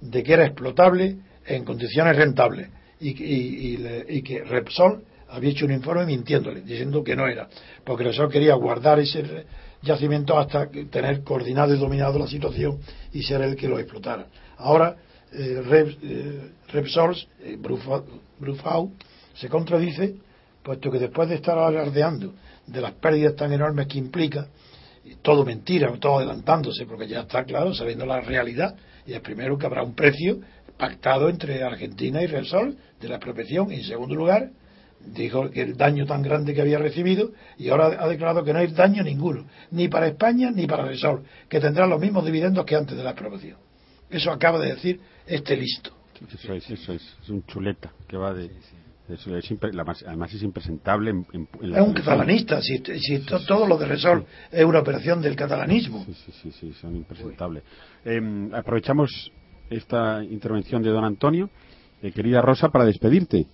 de 0.00 0.22
que 0.22 0.32
era 0.32 0.44
explotable 0.46 1.16
en 1.46 1.64
condiciones 1.64 2.16
rentables 2.16 2.68
y, 3.00 3.14
que- 3.14 3.24
y- 3.26 3.66
y 3.72 3.76
le- 3.78 4.04
y 4.08 4.22
que 4.22 4.42
Repsol 4.44 5.04
había 5.32 5.50
hecho 5.50 5.64
un 5.64 5.72
informe 5.72 6.06
mintiéndole, 6.06 6.60
diciendo 6.60 7.02
que 7.02 7.16
no 7.16 7.26
era, 7.26 7.48
porque 7.84 8.04
Repsol 8.04 8.30
quería 8.30 8.54
guardar 8.54 9.00
ese 9.00 9.46
yacimiento 9.82 10.38
hasta 10.38 10.68
tener 10.90 11.22
coordinado 11.24 11.74
y 11.74 11.78
dominado 11.78 12.18
la 12.18 12.26
situación 12.26 12.78
y 13.12 13.22
ser 13.22 13.40
el 13.42 13.56
que 13.56 13.66
lo 13.68 13.78
explotara. 13.78 14.26
Ahora, 14.58 14.96
eh, 15.32 15.96
eh, 16.02 16.50
Repsol, 16.68 17.16
eh, 17.40 17.56
Brufa- 17.58 18.04
Brufau, 18.38 18.92
se 19.34 19.48
contradice, 19.48 20.14
puesto 20.62 20.90
que 20.90 20.98
después 20.98 21.28
de 21.28 21.36
estar 21.36 21.58
alardeando 21.58 22.34
de 22.66 22.80
las 22.80 22.92
pérdidas 22.92 23.34
tan 23.34 23.52
enormes 23.52 23.86
que 23.86 23.98
implica, 23.98 24.46
todo 25.22 25.44
mentira, 25.44 25.90
todo 25.98 26.18
adelantándose, 26.18 26.86
porque 26.86 27.08
ya 27.08 27.20
está 27.22 27.44
claro, 27.44 27.74
sabiendo 27.74 28.06
la 28.06 28.20
realidad, 28.20 28.76
y 29.06 29.14
es 29.14 29.20
primero 29.20 29.58
que 29.58 29.66
habrá 29.66 29.82
un 29.82 29.94
precio 29.94 30.38
pactado 30.78 31.28
entre 31.28 31.62
Argentina 31.64 32.22
y 32.22 32.26
Repsol 32.26 32.76
de 33.00 33.08
la 33.08 33.16
expropiación, 33.16 33.72
y 33.72 33.76
en 33.76 33.84
segundo 33.84 34.14
lugar, 34.14 34.50
dijo 35.06 35.50
que 35.50 35.62
el 35.62 35.76
daño 35.76 36.06
tan 36.06 36.22
grande 36.22 36.54
que 36.54 36.60
había 36.62 36.78
recibido, 36.78 37.32
y 37.58 37.68
ahora 37.70 37.96
ha 38.02 38.08
declarado 38.08 38.44
que 38.44 38.52
no 38.52 38.58
hay 38.60 38.68
daño 38.68 39.02
ninguno, 39.02 39.44
ni 39.70 39.88
para 39.88 40.06
España 40.06 40.50
ni 40.50 40.66
para 40.66 40.84
Repsol, 40.84 41.22
que 41.48 41.60
tendrá 41.60 41.86
los 41.86 42.00
mismos 42.00 42.24
dividendos 42.24 42.64
que 42.64 42.76
antes 42.76 42.96
de 42.96 43.02
la 43.04 43.10
expropiación. 43.10 43.56
Eso 44.10 44.30
acaba 44.30 44.58
de 44.58 44.74
decir 44.74 45.00
este 45.26 45.56
listo. 45.56 45.90
Eso 46.32 46.54
es, 46.54 46.70
eso 46.70 46.92
es, 46.92 47.02
es 47.22 47.28
un 47.30 47.44
chuleta 47.46 47.92
que 48.06 48.16
va 48.16 48.32
de. 48.32 48.50
eso 49.08 49.36
es 49.36 49.50
impre- 49.50 49.72
la 49.72 49.84
más- 49.84 50.04
además 50.06 50.32
es 50.32 50.42
impresentable 50.42 51.10
en, 51.10 51.26
en- 51.32 51.48
en 51.60 51.70
la 51.72 51.78
Es 51.80 51.86
un 51.86 51.92
televisión. 51.94 51.94
catalanista, 51.94 52.62
si, 52.62 52.78
si 53.00 53.18
to- 53.20 53.44
todo 53.44 53.66
lo 53.66 53.76
de 53.76 53.86
Repsol 53.86 54.24
es 54.50 54.64
una 54.64 54.78
operación 54.80 55.20
del 55.20 55.34
catalanismo. 55.34 56.04
Sí, 56.04 56.14
sí, 56.14 56.32
sí, 56.42 56.52
sí, 56.60 56.72
son 56.80 56.94
impresentables. 56.96 57.64
Eh, 58.04 58.20
aprovechamos 58.52 59.32
esta 59.68 60.22
intervención 60.22 60.82
de 60.82 60.90
don 60.90 61.04
Antonio, 61.04 61.50
eh, 62.02 62.12
querida 62.12 62.40
Rosa, 62.40 62.68
para 62.68 62.84
despedirte. 62.84 63.46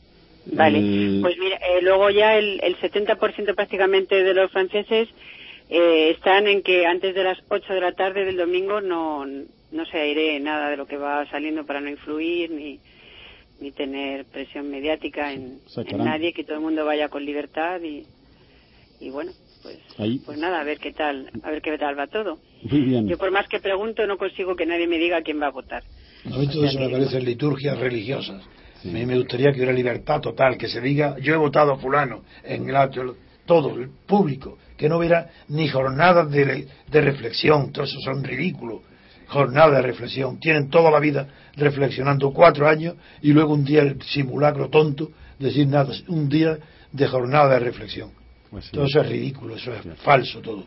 Vale, 0.53 1.21
pues 1.21 1.37
mira, 1.39 1.57
eh, 1.57 1.83
luego 1.83 2.11
ya 2.11 2.37
el, 2.37 2.61
el 2.63 2.77
70% 2.79 3.55
prácticamente 3.55 4.23
de 4.23 4.35
los 4.35 4.51
franceses 4.51 5.09
eh, 5.69 6.11
están 6.11 6.47
en 6.47 6.63
que 6.63 6.87
antes 6.87 7.15
de 7.15 7.23
las 7.25 7.39
8 7.49 7.75
de 7.75 7.81
la 7.81 7.93
tarde 7.93 8.25
del 8.25 8.37
domingo 8.37 8.81
no, 8.81 9.27
no 9.27 9.87
se 9.87 9.99
aire 9.99 10.41
nada 10.41 10.71
de 10.71 10.77
lo 10.77 10.87
que 10.87 10.97
va 10.97 11.29
saliendo 11.31 11.67
para 11.67 11.81
no 11.81 11.91
influir 11.91 12.51
ni, 12.51 12.81
ni 13.61 13.73
tener 13.73 14.25
presión 14.27 14.71
mediática 14.71 15.33
en, 15.33 15.61
O 15.67 15.69
sea, 15.69 15.85
nadie, 15.99 16.33
que 16.33 16.45
todo 16.45 16.57
el 16.57 16.63
mundo 16.63 16.85
vaya 16.85 17.09
con 17.09 17.25
libertad 17.25 17.81
y, 17.83 18.07
y 19.01 19.11
bueno, 19.11 19.33
pues, 19.63 19.79
Ahí. 19.99 20.21
pues 20.25 20.39
nada, 20.39 20.61
a 20.61 20.65
ver 20.65 20.79
qué 20.79 20.93
tal, 20.93 21.31
a 21.43 21.51
ver 21.51 21.61
qué 21.61 21.77
tal 21.77 21.99
va 21.99 22.07
todo. 22.07 22.39
Muy 22.63 22.81
bien. 22.81 23.07
Yo 23.07 23.19
por 23.19 23.31
más 23.31 23.49
que 23.49 23.61
pregunto 23.61 24.07
no 24.07 24.17
consigo 24.17 24.57
que 24.57 24.67
nadie 24.67 24.87
me 24.87 24.99
diga 24.99 25.23
quién 25.23 25.41
va 25.41 25.49
a 25.49 25.51
votar. 25.51 25.83
A 26.25 26.39
mí 26.39 26.49
todo 26.49 26.65
eso 26.65 26.79
me 26.79 26.89
parece 26.89 27.21
liturgias 27.21 27.79
religiosas. 27.79 28.43
A 28.85 28.89
mí 28.89 29.05
me 29.07 29.17
gustaría 29.17 29.51
que 29.51 29.57
hubiera 29.57 29.73
libertad 29.73 30.21
total, 30.21 30.57
que 30.57 30.69
se 30.69 30.81
diga, 30.81 31.17
yo 31.19 31.35
he 31.35 31.37
votado 31.37 31.73
a 31.73 31.79
fulano, 31.79 32.23
en 32.45 32.69
el 32.69 32.77
acto, 32.77 33.17
todo, 33.45 33.77
el 33.77 33.89
público, 34.07 34.59
que 34.77 34.89
no 34.89 34.99
hubiera 34.99 35.31
ni 35.49 35.69
jornadas 35.69 36.31
de, 36.31 36.69
de 36.87 37.01
reflexión, 37.01 37.73
todo 37.73 37.85
eso 37.85 37.99
son 38.01 38.23
ridículos, 38.23 38.83
jornadas 39.27 39.73
de 39.73 39.83
reflexión, 39.83 40.39
tienen 40.39 40.71
toda 40.71 40.91
la 40.91 41.01
vida 41.01 41.29
reflexionando 41.57 42.33
cuatro 42.33 42.69
años 42.69 42.95
y 43.23 43.33
luego 43.33 43.55
un 43.55 43.65
día 43.65 43.83
el 43.83 44.01
simulacro 44.03 44.69
tonto, 44.69 45.11
decir 45.39 45.67
nada, 45.67 45.93
un 46.09 46.29
día 46.29 46.59
de 46.93 47.07
jornada 47.07 47.55
de 47.55 47.61
reflexión. 47.61 48.11
Pues 48.51 48.67
sí. 48.67 48.73
Todo 48.73 48.85
eso 48.85 49.01
es 49.01 49.09
ridículo, 49.09 49.57
eso 49.57 49.73
es 49.73 49.83
falso 50.01 50.41
todo. 50.41 50.65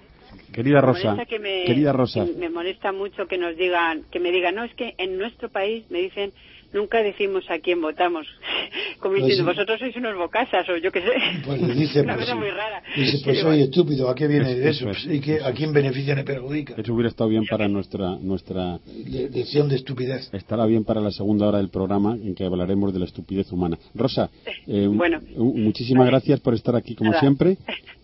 Querida 0.52 0.82
Rosa, 0.82 1.17
que 1.28 1.39
me, 1.39 1.63
querida 1.65 1.91
Rosa, 1.91 2.26
me 2.38 2.50
molesta 2.50 2.91
mucho 2.91 3.26
que 3.28 3.38
nos 3.38 3.56
digan, 3.56 4.04
que 4.12 4.19
me 4.19 4.32
digan, 4.32 4.56
no, 4.56 4.63
es 4.63 4.74
que 4.76 4.95
en 4.97 5.17
nuestro 5.17 5.50
país 5.50 5.89
me 5.89 6.00
dicen, 6.00 6.34
nunca 6.74 7.02
decimos 7.04 7.50
a 7.50 7.60
quién 7.60 7.82
votamos. 7.82 8.28
Como 9.00 9.14
Pues 9.16 9.26
diciendo, 9.26 9.52
sí. 9.52 9.56
vosotros 9.58 9.80
sois 9.80 9.96
unos 9.96 10.16
bocasas 10.18 10.68
o 10.70 10.78
yo 10.78 10.92
qué 10.92 11.02
sé. 11.02 11.12
Pues 11.46 11.62
le 11.62 11.74
dice, 11.74 12.02
Una 12.04 12.14
pues, 12.16 12.26
cosa 12.26 12.34
sí. 12.38 12.40
muy 12.40 12.50
rara. 12.52 12.84
Dice, 12.96 13.20
pues 13.24 13.38
Pero- 13.38 13.50
soy 13.50 13.62
estúpido, 13.62 14.10
¿a 14.10 14.16
qué 14.16 14.28
viene 14.28 14.52
Eso 14.52 14.90
eso? 14.90 14.90
es. 14.92 15.06
¿Y 15.06 15.20
que, 15.22 15.42
a 15.44 15.52
quién 15.54 15.74
beneficia 15.74 16.16
ni 16.16 16.24
perjudica? 16.24 16.76
Eso 16.78 16.94
hubiera 16.94 17.10
estado 17.10 17.30
bien 17.30 17.46
para 17.50 17.68
nuestra 17.68 18.16
nuestra 18.22 18.80
Lección 19.08 19.70
de 19.70 19.76
estupidez. 19.76 20.30
estará 20.34 20.66
bien 20.66 20.84
para 20.84 21.02
la 21.02 21.12
segunda 21.12 21.48
hora 21.48 21.58
del 21.58 21.70
programa 21.70 22.14
en 22.16 22.36
que 22.36 22.46
hablaremos 22.46 22.94
de 22.94 23.00
la 23.00 23.06
estupidez 23.06 23.52
humana. 23.52 23.78
Rosa, 23.96 24.30
eh, 24.68 24.88
Bueno. 24.92 25.20
muchísimas 25.36 26.08
gracias 26.08 26.40
por 26.40 26.54
estar 26.54 26.76
aquí 26.76 26.96
como 26.96 27.10
Nada. 27.12 27.22
siempre. 27.22 27.58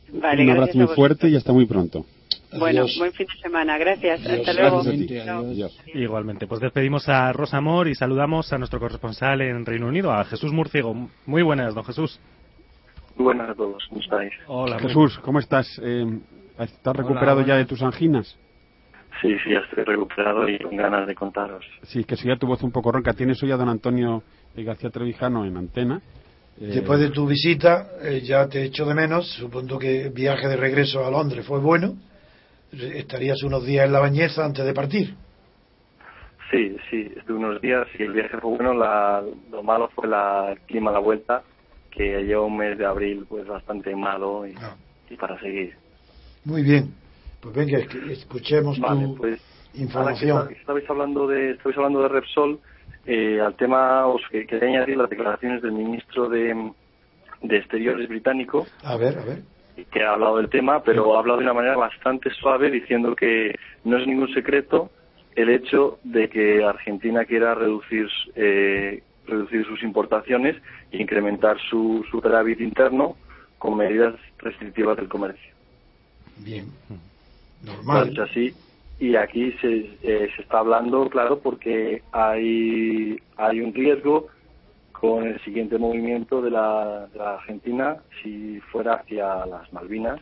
Vale, 0.10 0.44
un 0.44 0.50
abrazo 0.52 0.78
muy 0.78 0.88
fuerte 0.96 1.30
y 1.30 1.36
hasta 1.36 1.52
muy 1.54 1.66
pronto. 1.66 2.06
Bueno, 2.60 2.82
Adiós. 2.82 2.98
buen 2.98 3.14
fin 3.14 3.28
de 3.28 3.40
semana. 3.42 3.78
Gracias. 3.78 4.26
Adiós. 4.26 4.40
Hasta 4.48 4.54
luego. 4.62 4.84
Gracias. 4.84 5.28
Adiós. 5.28 5.80
Igualmente, 5.94 6.48
pues 6.48 6.60
despedimos 6.62 7.08
a 7.10 7.32
Rosa 7.34 7.58
Amor 7.58 7.88
y 7.88 7.96
saludamos 7.96 8.52
a 8.54 8.58
nuestro 8.58 8.80
corresponsal 8.80 9.42
en 9.42 9.66
Reino 9.66 9.88
Unido, 9.88 10.12
a 10.12 10.24
Jesús 10.26 10.52
Murciego. 10.52 11.10
Muy 11.26 11.42
buenas, 11.42 11.74
don 11.76 11.84
Jesús. 11.84 12.20
Muy 13.16 13.26
buenas 13.26 13.50
a 13.50 13.56
todos, 13.56 13.84
¿cómo 13.90 14.02
estáis? 14.02 14.32
Hola, 14.48 14.78
Jesús, 14.80 15.18
¿cómo 15.24 15.40
estás? 15.40 15.68
Eh, 15.84 16.06
¿Estás 16.60 16.96
recuperado 16.96 17.42
ya 17.42 17.56
de 17.56 17.66
tus 17.66 17.82
anginas? 17.82 18.38
Sí, 19.22 19.36
sí, 19.44 19.50
ya 19.52 19.60
estoy 19.60 19.84
recuperado 19.84 20.48
y 20.48 20.60
con 20.60 20.76
ganas 20.78 21.08
de 21.08 21.16
contaros. 21.16 21.66
Sí, 21.84 22.04
que 22.04 22.16
si 22.16 22.28
ya 22.28 22.36
tu 22.38 22.46
voz 22.46 22.62
un 22.62 22.72
poco 22.72 22.92
ronca. 22.92 23.14
Tienes 23.14 23.42
hoy 23.42 23.52
a 23.52 23.58
don 23.58 23.70
Antonio 23.70 24.22
García 24.56 24.92
Trevijano 24.92 25.46
en 25.46 25.58
antena. 25.58 26.00
Eh, 26.60 26.68
Después 26.68 27.00
de 27.00 27.10
tu 27.10 27.26
visita, 27.26 27.88
eh, 28.04 28.22
ya 28.22 28.48
te 28.48 28.64
echo 28.64 28.86
de 28.86 28.94
menos. 28.94 29.28
Supongo 29.34 29.80
que 29.80 30.04
el 30.04 30.10
viaje 30.12 30.48
de 30.48 30.56
regreso 30.58 31.04
a 31.06 31.10
Londres 31.10 31.46
fue 31.48 31.60
bueno. 31.60 31.96
Estarías 32.72 33.42
unos 33.44 33.66
días 33.66 33.86
en 33.86 33.94
la 33.94 34.00
bañeza 34.00 34.46
antes 34.46 34.66
de 34.66 34.74
partir. 34.74 35.16
Sí, 36.52 36.78
sí, 36.90 37.12
estuve 37.16 37.38
unos 37.38 37.62
días 37.62 37.88
y 37.98 38.04
el 38.04 38.14
viaje 38.14 38.38
fue 38.40 38.52
bueno. 38.52 38.74
La, 38.74 39.24
lo 39.52 39.64
malo 39.64 39.90
fue 39.96 40.08
la, 40.08 40.52
el 40.52 40.60
clima 40.62 40.92
a 40.92 40.94
la 40.94 41.00
vuelta, 41.00 41.44
que 41.92 42.24
lleva 42.24 42.42
un 42.46 42.58
mes 42.58 42.78
de 42.78 42.86
abril 42.86 43.26
pues 43.28 43.46
bastante 43.48 43.96
malo 43.96 44.48
y, 44.48 44.54
Ah. 44.58 44.76
y 45.10 45.16
para 45.16 45.40
seguir. 45.40 45.76
Muy 46.46 46.64
bien. 46.64 46.94
Pues 47.42 47.54
venga, 47.56 47.80
escuchemos 48.10 48.80
Vale, 48.80 49.06
tu 49.08 49.16
pues 49.18 49.42
información. 49.76 50.38
ahora 50.38 50.48
que 50.50 50.56
estabais 50.56 50.90
hablando 50.90 51.28
de, 51.28 51.52
estabais 51.52 51.78
hablando 51.78 52.02
de 52.02 52.08
Repsol, 52.10 52.60
eh, 53.06 53.40
al 53.42 53.56
tema 53.56 54.08
os 54.08 54.22
que- 54.32 54.46
quería 54.46 54.70
añadir 54.70 54.98
las 54.98 55.10
declaraciones 55.10 55.62
del 55.62 55.72
ministro 55.74 56.30
de, 56.30 56.72
de 57.42 57.58
Exteriores 57.58 58.08
británico, 58.10 58.66
A 58.84 58.98
ver, 58.98 59.18
a 59.20 59.24
ver. 59.24 59.42
Que 59.86 60.04
ha 60.04 60.14
hablado 60.14 60.38
del 60.38 60.50
tema, 60.50 60.84
pero 60.84 61.16
ha 61.16 61.20
hablado 61.20 61.40
de 61.40 61.46
una 61.46 61.54
manera 61.54 61.78
bastante 61.78 62.30
suave, 62.32 62.72
diciendo 62.72 63.16
que 63.16 63.56
no 63.84 63.98
es 63.98 64.08
ningún 64.08 64.34
secreto 64.34 64.90
el 65.36 65.50
hecho 65.50 66.00
de 66.04 66.30
que 66.30 66.64
Argentina 66.64 67.26
quiera 67.26 67.54
reducir 67.54 68.08
eh, 68.36 69.04
reducir 69.28 69.66
sus 69.66 69.84
importaciones 69.84 70.56
e 70.92 71.02
incrementar 71.02 71.58
su 71.70 72.04
superávit 72.10 72.60
interno 72.62 73.16
con 73.60 73.78
medidas 73.78 74.16
restrictivas 74.40 74.98
del 74.98 75.10
comercio. 75.10 75.54
Bien. 76.38 76.66
Claro, 77.64 77.78
Normal. 77.84 78.20
así. 78.24 78.54
Y 79.00 79.16
aquí 79.16 79.52
se, 79.62 79.98
eh, 80.02 80.30
se 80.36 80.42
está 80.42 80.60
hablando, 80.60 81.08
claro, 81.10 81.40
porque 81.40 82.02
hay, 82.12 83.20
hay 83.36 83.62
un 83.62 83.74
riesgo 83.74 84.28
con 85.00 85.28
el 85.28 85.40
siguiente 85.42 85.78
movimiento 85.78 86.42
de 86.42 86.50
la, 86.50 87.08
de 87.14 87.20
la 87.20 87.36
Argentina 87.36 87.98
si 88.22 88.60
fuera 88.72 88.96
hacia 88.96 89.46
las 89.46 89.72
Malvinas. 89.72 90.20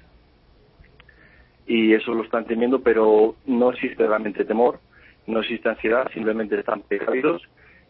Y 1.65 1.93
eso 1.93 2.13
lo 2.13 2.23
están 2.23 2.45
temiendo, 2.45 2.81
pero 2.81 3.35
no 3.45 3.71
existe 3.71 4.05
realmente 4.05 4.45
temor, 4.45 4.79
no 5.27 5.39
existe 5.39 5.69
ansiedad, 5.69 6.11
simplemente 6.13 6.59
están 6.59 6.81
precavidos. 6.81 7.41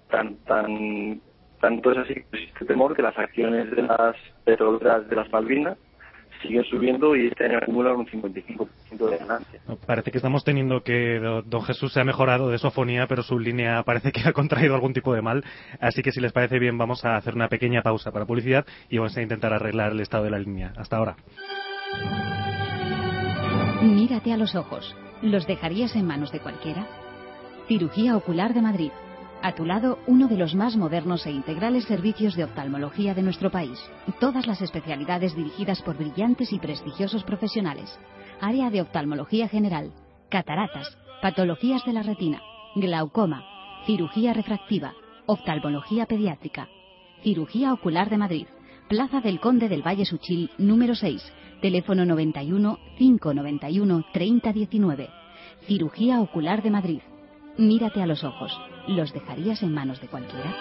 Tan, 0.10 0.36
tan, 0.46 1.20
tanto 1.60 1.92
es 1.92 1.98
así 1.98 2.14
que 2.14 2.26
existe 2.32 2.66
temor 2.66 2.96
que 2.96 3.02
las 3.02 3.18
acciones 3.18 3.72
de 3.72 3.82
las 3.82 4.16
petroleras 4.44 5.10
de 5.10 5.16
las 5.16 5.32
Malvinas 5.32 5.78
siguen 6.42 6.64
subiendo 6.66 7.16
y 7.16 7.28
este 7.28 7.46
año 7.46 7.58
acumulan 7.58 7.96
un 7.96 8.06
55% 8.08 9.10
de 9.10 9.18
ganancia. 9.18 9.60
No, 9.68 9.76
Parece 9.78 10.12
que 10.12 10.18
estamos 10.18 10.44
teniendo 10.44 10.82
que 10.84 11.20
do- 11.20 11.42
don 11.42 11.62
Jesús 11.64 11.94
se 11.94 12.00
ha 12.00 12.04
mejorado 12.04 12.50
de 12.50 12.58
su 12.58 12.68
afonía, 12.68 13.08
pero 13.08 13.24
su 13.24 13.40
línea 13.40 13.84
parece 13.84 14.12
que 14.12 14.22
ha 14.28 14.34
contraído 14.34 14.76
algún 14.76 14.94
tipo 14.94 15.14
de 15.14 15.22
mal. 15.22 15.44
Así 15.80 16.02
que 16.02 16.12
si 16.12 16.20
les 16.22 16.32
parece 16.32 16.60
bien, 16.60 16.78
vamos 16.78 17.04
a 17.06 17.16
hacer 17.18 17.36
una 17.36 17.48
pequeña 17.50 17.82
pausa 17.82 18.12
para 18.12 18.26
publicidad 18.26 18.66
y 18.90 18.98
vamos 18.98 19.16
a 19.18 19.22
intentar 19.22 19.54
arreglar 19.54 19.92
el 19.92 20.00
estado 20.02 20.24
de 20.26 20.30
la 20.32 20.40
línea. 20.40 20.74
Hasta 20.78 20.98
ahora. 20.98 21.16
Mírate 23.82 24.34
a 24.34 24.38
los 24.38 24.56
ojos. 24.56 24.96
¿Los 25.22 25.48
dejarías 25.48 25.96
en 25.96 26.06
manos 26.06 26.32
de 26.32 26.40
cualquiera? 26.40 26.88
Cirugía 27.68 28.16
Ocular 28.18 28.54
de 28.54 28.62
Madrid. 28.62 28.92
A 29.42 29.54
tu 29.54 29.66
lado, 29.66 30.00
uno 30.08 30.28
de 30.28 30.38
los 30.38 30.56
más 30.56 30.76
modernos 30.76 31.26
e 31.26 31.32
integrales 31.32 31.86
servicios 31.86 32.36
de 32.36 32.46
oftalmología 32.46 33.14
de 33.14 33.22
nuestro 33.22 33.52
país. 33.52 33.80
Todas 34.20 34.48
las 34.48 34.62
especialidades 34.62 35.36
dirigidas 35.36 35.82
por 35.82 35.98
brillantes 35.98 36.52
y 36.52 36.60
prestigiosos 36.60 37.24
profesionales. 37.24 38.00
Área 38.42 38.70
de 38.70 38.82
oftalmología 38.82 39.48
general, 39.48 39.94
cataratas, 40.30 40.98
patologías 41.22 41.86
de 41.86 41.94
la 41.94 42.04
retina, 42.04 42.42
glaucoma, 42.76 43.44
cirugía 43.86 44.34
refractiva, 44.34 44.94
oftalmología 45.26 46.06
pediátrica. 46.06 46.68
Cirugía 47.24 47.74
Ocular 47.74 48.10
de 48.10 48.18
Madrid. 48.18 48.48
Plaza 48.88 49.20
del 49.20 49.40
Conde 49.40 49.68
del 49.68 49.82
Valle 49.82 50.06
Suchil, 50.06 50.52
número 50.58 50.94
6. 50.94 51.22
Teléfono 51.62 52.06
91 52.06 52.78
591 52.98 54.06
3019. 54.14 55.10
Cirugía 55.66 56.22
Ocular 56.22 56.62
de 56.62 56.70
Madrid. 56.70 57.02
Mírate 57.58 58.02
a 58.02 58.06
los 58.06 58.24
ojos. 58.24 58.52
¿Los 58.88 59.14
dejarías 59.14 59.64
en 59.64 59.74
manos 59.74 60.00
de 60.02 60.08
cualquiera? 60.08 60.54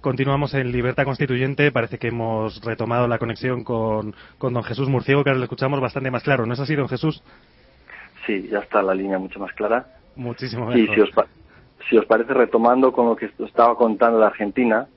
Continuamos 0.00 0.52
en 0.54 0.72
Libertad 0.72 1.04
Constituyente. 1.04 1.70
Parece 1.70 1.98
que 1.98 2.08
hemos 2.08 2.60
retomado 2.64 3.06
la 3.06 3.18
conexión 3.18 3.62
con, 3.62 4.14
con 4.38 4.52
don 4.52 4.64
Jesús 4.64 4.88
Murciego, 4.88 5.22
que 5.22 5.30
ahora 5.30 5.38
lo 5.38 5.44
escuchamos 5.44 5.80
bastante 5.80 6.10
más 6.10 6.24
claro. 6.24 6.44
¿No 6.44 6.54
es 6.54 6.60
así, 6.60 6.74
don 6.74 6.88
Jesús? 6.88 7.22
Sí, 8.26 8.48
ya 8.50 8.58
está 8.58 8.82
la 8.82 8.94
línea 8.94 9.18
mucho 9.18 9.38
más 9.38 9.52
clara. 9.52 9.86
Muchísimo 10.16 10.72
Y 10.72 10.82
mejor. 10.82 10.94
si 10.96 11.00
os, 11.02 11.10
pa- 11.12 11.26
si 11.88 11.96
os 11.96 12.04
parece, 12.06 12.34
retomando 12.34 12.92
con 12.92 13.06
lo 13.06 13.16
que 13.16 13.26
os 13.26 13.48
estaba 13.48 13.76
contando 13.76 14.18
de 14.18 14.26
Argentina, 14.26 14.88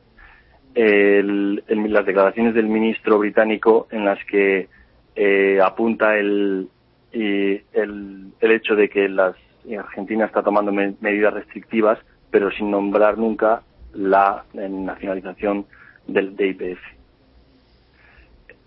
el- 0.74 1.64
el- 1.68 1.94
las 1.94 2.06
declaraciones 2.06 2.56
del 2.56 2.66
ministro 2.68 3.20
británico 3.20 3.88
en 3.92 4.06
las 4.06 4.18
que 4.26 4.70
eh, 5.16 5.60
apunta 5.64 6.18
el, 6.18 6.68
y 7.16 7.62
el, 7.74 8.34
hecho 8.42 8.76
de 8.76 8.90
que 8.90 9.08
las, 9.08 9.36
Argentina 9.80 10.26
está 10.26 10.44
tomando 10.44 10.72
me- 10.72 10.96
medidas 11.00 11.34
restrictivas, 11.34 11.98
pero 12.30 12.52
sin 12.52 12.70
nombrar 12.70 13.18
nunca 13.18 13.62
la 13.94 14.44
eh, 14.54 14.68
nacionalización 14.70 15.66
del 16.08 16.36
de 16.36 16.48
IPF. 16.48 16.80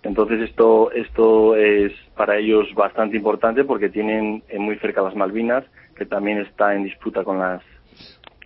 Entonces 0.02 0.40
esto 0.48 0.90
esto 0.92 1.56
es 1.56 1.92
para 2.16 2.38
ellos 2.38 2.72
bastante 2.74 3.16
importante 3.16 3.64
porque 3.64 3.90
tienen 3.90 4.42
eh, 4.48 4.58
muy 4.58 4.76
cerca 4.78 5.02
las 5.02 5.14
Malvinas, 5.14 5.64
que 5.96 6.06
también 6.06 6.38
está 6.38 6.74
en 6.74 6.84
disputa 6.84 7.24
con 7.24 7.38
las 7.38 7.62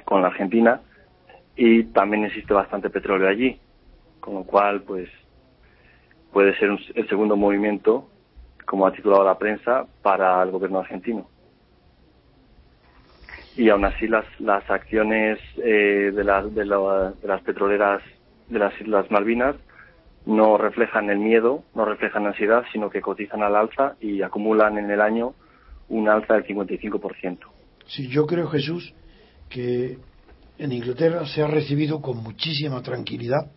con 0.04 0.22
la 0.22 0.28
Argentina 0.28 0.80
y 1.56 1.84
también 1.84 2.24
existe 2.24 2.52
bastante 2.54 2.90
petróleo 2.90 3.28
allí, 3.28 3.58
con 4.20 4.34
lo 4.34 4.44
cual 4.44 4.82
pues 4.82 5.08
puede 6.32 6.56
ser 6.58 6.70
un- 6.70 6.80
el 6.94 7.08
segundo 7.08 7.36
movimiento, 7.36 8.08
como 8.66 8.86
ha 8.86 8.92
titulado 8.92 9.24
la 9.24 9.38
prensa, 9.38 9.86
para 10.02 10.42
el 10.42 10.50
gobierno 10.50 10.80
argentino. 10.80 11.28
Y 13.56 13.68
aún 13.68 13.84
así 13.84 14.06
las 14.08 14.24
las 14.40 14.68
acciones 14.70 15.38
eh, 15.62 16.10
de, 16.14 16.24
las 16.24 16.54
de, 16.54 16.64
la- 16.64 17.12
de 17.20 17.28
las 17.28 17.42
petroleras 17.42 18.02
de 18.48 18.58
las 18.58 18.78
Islas 18.80 19.10
Malvinas 19.10 19.56
no 20.24 20.56
reflejan 20.56 21.10
el 21.10 21.18
miedo, 21.18 21.64
no 21.74 21.84
reflejan 21.84 22.22
la 22.24 22.30
ansiedad, 22.30 22.64
sino 22.72 22.88
que 22.90 23.00
cotizan 23.00 23.42
al 23.42 23.56
alza 23.56 23.96
y 24.00 24.22
acumulan 24.22 24.78
en 24.78 24.90
el 24.90 25.00
año 25.00 25.34
un 25.88 26.08
alza 26.08 26.34
del 26.34 26.46
55%. 26.46 27.38
Sí, 27.86 28.08
yo 28.08 28.26
creo, 28.26 28.46
Jesús, 28.48 28.94
que 29.50 29.98
en 30.58 30.72
Inglaterra 30.72 31.26
se 31.26 31.42
ha 31.42 31.48
recibido 31.48 32.00
con 32.00 32.18
muchísima 32.22 32.82
tranquilidad 32.82 33.50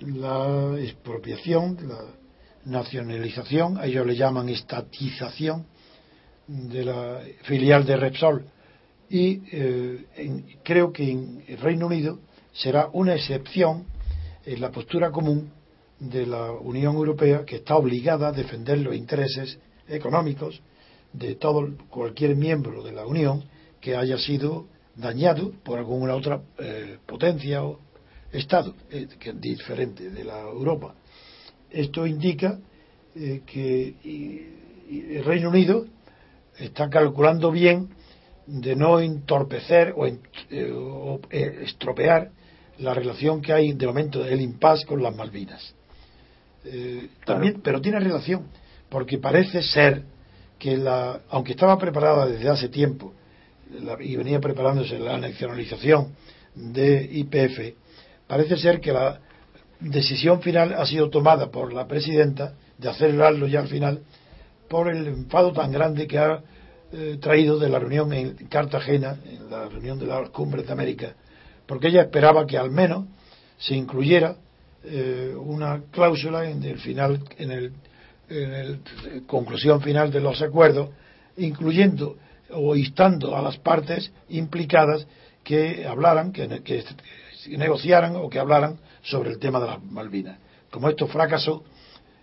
la 0.00 0.76
expropiación, 0.80 1.76
la 1.86 1.98
nacionalización, 2.64 3.78
ellos 3.82 4.06
le 4.06 4.16
llaman 4.16 4.48
estatización 4.48 5.66
de 6.46 6.84
la 6.84 7.20
filial 7.42 7.84
de 7.86 7.96
Repsol. 7.96 8.44
Y 9.08 9.42
eh, 9.52 10.04
en- 10.16 10.44
creo 10.62 10.92
que 10.92 11.10
en 11.10 11.44
el 11.48 11.58
Reino 11.58 11.86
Unido 11.86 12.18
será 12.52 12.88
una 12.92 13.14
excepción 13.14 13.84
en 14.44 14.60
la 14.60 14.70
postura 14.70 15.10
común 15.10 15.50
de 15.98 16.26
la 16.26 16.52
Unión 16.52 16.94
Europea 16.96 17.44
que 17.44 17.56
está 17.56 17.76
obligada 17.76 18.28
a 18.28 18.32
defender 18.32 18.78
los 18.78 18.94
intereses 18.94 19.58
económicos 19.88 20.60
de 21.12 21.34
todo 21.34 21.68
cualquier 21.88 22.36
miembro 22.36 22.82
de 22.82 22.92
la 22.92 23.06
Unión 23.06 23.44
que 23.80 23.96
haya 23.96 24.16
sido 24.18 24.66
dañado 24.96 25.52
por 25.64 25.78
alguna 25.78 26.14
otra 26.14 26.40
eh, 26.58 26.98
potencia 27.06 27.64
o 27.64 27.78
Estado 28.32 28.74
eh, 28.90 29.08
que 29.18 29.32
diferente 29.32 30.08
de 30.10 30.24
la 30.24 30.40
Europa. 30.42 30.94
Esto 31.70 32.06
indica 32.06 32.58
eh, 33.14 33.42
que 33.46 33.94
y- 34.04 34.46
y 34.88 35.16
el 35.16 35.24
Reino 35.24 35.48
Unido 35.50 35.86
está 36.58 36.88
calculando 36.90 37.50
bien 37.50 37.88
de 38.46 38.74
no 38.76 39.00
entorpecer 39.00 39.94
o, 39.96 40.06
eh, 40.06 40.18
o 40.72 41.20
eh, 41.30 41.60
estropear 41.62 42.30
la 42.78 42.94
relación 42.94 43.40
que 43.40 43.52
hay 43.52 43.72
de 43.72 43.86
momento 43.86 44.22
del 44.22 44.40
impasse 44.40 44.86
con 44.86 45.02
las 45.02 45.14
Malvinas. 45.14 45.74
Eh, 46.64 47.08
también, 47.24 47.60
pero 47.62 47.80
tiene 47.80 48.00
relación, 48.00 48.46
porque 48.88 49.18
parece 49.18 49.62
ser 49.62 50.02
que 50.58 50.76
la, 50.76 51.20
aunque 51.30 51.52
estaba 51.52 51.78
preparada 51.78 52.26
desde 52.26 52.48
hace 52.48 52.68
tiempo 52.68 53.12
la, 53.80 53.96
y 54.02 54.16
venía 54.16 54.40
preparándose 54.40 54.98
la 54.98 55.16
nacionalización 55.18 56.14
de 56.54 57.08
IPF, 57.12 57.74
parece 58.26 58.56
ser 58.56 58.80
que 58.80 58.92
la 58.92 59.20
decisión 59.80 60.42
final 60.42 60.74
ha 60.74 60.84
sido 60.86 61.10
tomada 61.10 61.50
por 61.50 61.72
la 61.72 61.86
presidenta 61.86 62.54
de 62.78 62.88
acelerarlo 62.88 63.46
ya 63.46 63.60
al 63.60 63.68
final 63.68 64.02
por 64.68 64.88
el 64.88 65.06
enfado 65.06 65.52
tan 65.52 65.72
grande 65.72 66.06
que 66.06 66.18
ha 66.18 66.42
eh, 66.92 67.18
traído 67.20 67.58
de 67.58 67.68
la 67.68 67.78
reunión 67.78 68.12
en 68.12 68.34
Cartagena, 68.48 69.16
en 69.24 69.50
la 69.50 69.68
reunión 69.68 69.98
de 69.98 70.06
las 70.06 70.30
cumbres 70.30 70.66
de 70.66 70.72
América, 70.72 71.14
porque 71.66 71.88
ella 71.88 72.02
esperaba 72.02 72.46
que 72.46 72.58
al 72.58 72.70
menos 72.70 73.06
se 73.58 73.74
incluyera 73.74 74.36
eh, 74.84 75.34
una 75.36 75.82
cláusula 75.90 76.48
en 76.48 76.62
el 76.62 76.78
final, 76.78 77.20
en 77.38 77.50
el, 77.50 77.72
el 78.28 78.80
conclusión 79.26 79.80
final 79.82 80.10
de 80.10 80.20
los 80.20 80.40
acuerdos, 80.40 80.90
incluyendo 81.36 82.16
o 82.52 82.74
instando 82.76 83.36
a 83.36 83.42
las 83.42 83.56
partes 83.58 84.12
implicadas 84.28 85.06
que 85.44 85.86
hablaran, 85.86 86.32
que 86.32 86.48
negociaran 87.56 88.16
o 88.16 88.28
que 88.28 88.38
hablaran 88.38 88.78
sobre 89.02 89.30
el 89.30 89.38
tema 89.38 89.60
de 89.60 89.66
las 89.66 89.82
Malvinas. 89.82 90.38
Como 90.70 90.88
esto 90.88 91.06
fracasó, 91.06 91.64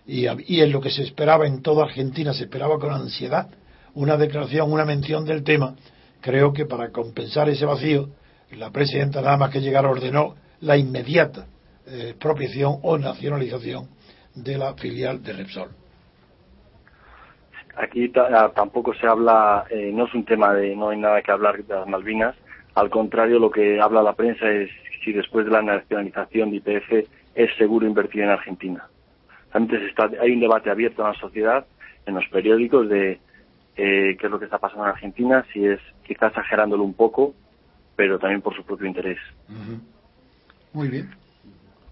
y, 0.06 0.26
y 0.52 0.60
en 0.60 0.72
lo 0.72 0.80
que 0.80 0.90
se 0.90 1.02
esperaba 1.02 1.46
en 1.46 1.62
toda 1.62 1.84
Argentina, 1.84 2.32
se 2.32 2.44
esperaba 2.44 2.78
con 2.78 2.92
ansiedad 2.92 3.48
una 3.94 4.16
declaración, 4.16 4.72
una 4.72 4.84
mención 4.84 5.24
del 5.24 5.42
tema, 5.42 5.74
creo 6.20 6.52
que 6.52 6.66
para 6.66 6.90
compensar 6.90 7.48
ese 7.48 7.66
vacío, 7.66 8.10
la 8.52 8.70
presidenta 8.70 9.20
nada 9.20 9.36
más 9.36 9.50
que 9.50 9.60
llegar 9.60 9.86
ordenó 9.86 10.36
la 10.60 10.76
inmediata 10.76 11.46
eh, 11.86 12.10
expropiación 12.10 12.80
o 12.82 12.98
nacionalización 12.98 13.88
de 14.34 14.58
la 14.58 14.74
filial 14.74 15.22
de 15.22 15.32
Repsol. 15.32 15.70
Aquí 17.76 18.12
ah, 18.16 18.50
tampoco 18.54 18.92
se 18.94 19.06
habla, 19.06 19.64
eh, 19.70 19.90
no 19.94 20.06
es 20.06 20.14
un 20.14 20.24
tema 20.24 20.52
de 20.52 20.74
no 20.76 20.90
hay 20.90 20.98
nada 20.98 21.22
que 21.22 21.30
hablar 21.30 21.64
de 21.64 21.74
las 21.74 21.86
Malvinas, 21.86 22.34
al 22.78 22.90
contrario, 22.90 23.40
lo 23.40 23.50
que 23.50 23.80
habla 23.80 24.02
la 24.02 24.12
prensa 24.12 24.48
es 24.48 24.70
si 25.04 25.12
después 25.12 25.44
de 25.44 25.50
la 25.50 25.62
nacionalización 25.62 26.50
de 26.50 26.56
IPF 26.58 27.08
es 27.34 27.56
seguro 27.56 27.86
invertir 27.86 28.22
en 28.22 28.30
Argentina. 28.30 28.86
Antes 29.52 29.82
está, 29.82 30.08
hay 30.20 30.30
un 30.30 30.40
debate 30.40 30.70
abierto 30.70 31.02
en 31.02 31.08
la 31.08 31.18
sociedad, 31.18 31.66
en 32.06 32.14
los 32.14 32.24
periódicos, 32.28 32.88
de 32.88 33.18
eh, 33.76 34.16
qué 34.16 34.26
es 34.26 34.30
lo 34.30 34.38
que 34.38 34.44
está 34.44 34.58
pasando 34.58 34.84
en 34.84 34.90
Argentina, 34.90 35.44
si 35.52 35.66
es 35.66 35.80
quizás 36.06 36.30
exagerándolo 36.30 36.84
un 36.84 36.94
poco, 36.94 37.34
pero 37.96 38.16
también 38.16 38.42
por 38.42 38.54
su 38.54 38.62
propio 38.62 38.86
interés. 38.86 39.18
Muy 40.72 40.88
bien. 40.88 41.10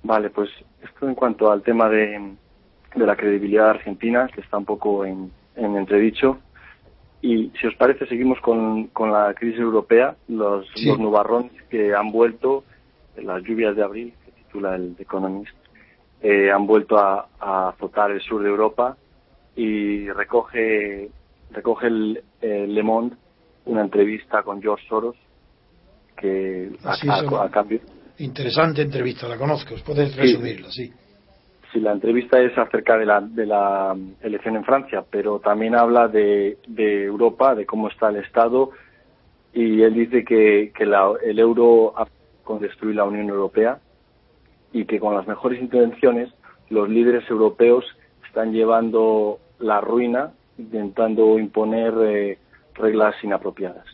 Vale, 0.04 0.30
pues 0.30 0.50
esto 0.84 1.08
en 1.08 1.16
cuanto 1.16 1.50
al 1.50 1.62
tema 1.62 1.88
de, 1.88 2.32
de 2.94 3.06
la 3.06 3.16
credibilidad 3.16 3.70
argentina, 3.70 4.28
que 4.32 4.40
está 4.40 4.56
un 4.56 4.64
poco 4.64 5.04
en, 5.04 5.32
en 5.56 5.76
entredicho. 5.76 6.38
Y 7.26 7.50
si 7.60 7.66
os 7.66 7.74
parece, 7.74 8.06
seguimos 8.06 8.38
con, 8.40 8.86
con 8.88 9.10
la 9.10 9.34
crisis 9.34 9.58
europea, 9.60 10.14
los, 10.28 10.64
Sí. 10.76 10.86
los 10.88 10.98
nubarrones 11.00 11.50
que 11.70 11.92
han 11.94 12.12
vuelto, 12.12 12.62
las 13.16 13.42
lluvias 13.42 13.74
de 13.74 13.82
abril, 13.82 14.14
que 14.24 14.30
titula 14.30 14.76
el 14.76 14.94
The 14.96 15.02
Economist, 15.02 15.56
eh, 16.22 16.50
han 16.52 16.66
vuelto 16.66 16.96
a, 16.98 17.28
a 17.40 17.70
azotar 17.70 18.10
el 18.12 18.20
sur 18.20 18.42
de 18.42 18.48
Europa 18.48 18.96
y 19.56 20.08
recoge, 20.10 21.08
recoge 21.50 21.86
el, 21.88 22.22
el 22.40 22.72
Le 22.74 22.82
Monde 22.82 23.16
una 23.64 23.80
entrevista 23.80 24.42
con 24.44 24.62
George 24.62 24.86
Soros 24.88 25.16
que 26.16 26.70
a, 26.84 26.90
Así 26.92 27.08
a- 27.08 27.44
a 27.44 27.50
cambio 27.50 27.80
Interesante 28.18 28.82
entrevista, 28.82 29.26
la 29.28 29.36
conozco, 29.36 29.74
puedes 29.84 30.14
resumirla, 30.16 30.70
sí. 30.70 30.86
Sí, 30.86 30.92
la 31.80 31.92
entrevista 31.92 32.40
es 32.40 32.56
acerca 32.56 32.96
de 32.98 33.06
la, 33.06 33.20
de 33.20 33.46
la 33.46 33.96
elección 34.22 34.56
en 34.56 34.64
Francia, 34.64 35.04
pero 35.10 35.38
también 35.40 35.74
habla 35.74 36.08
de, 36.08 36.58
de 36.66 37.04
Europa, 37.04 37.54
de 37.54 37.66
cómo 37.66 37.88
está 37.88 38.08
el 38.08 38.16
Estado, 38.16 38.70
y 39.52 39.82
él 39.82 39.94
dice 39.94 40.24
que, 40.24 40.72
que 40.76 40.84
la- 40.86 41.12
el 41.24 41.38
euro 41.38 41.94
ha 41.98 42.06
con 42.44 42.60
destruir 42.60 42.94
la 42.96 43.04
Unión 43.04 43.28
Europea 43.28 43.80
y 44.72 44.84
que 44.84 45.00
con 45.00 45.14
las 45.14 45.26
mejores 45.26 45.60
intenciones 45.60 46.30
los 46.70 46.88
líderes 46.88 47.28
europeos 47.28 47.84
están 48.26 48.52
llevando 48.52 49.38
la 49.58 49.80
ruina, 49.80 50.32
intentando 50.58 51.38
imponer 51.38 51.92
eh, 52.02 52.38
reglas 52.74 53.14
inapropiadas. 53.22 53.84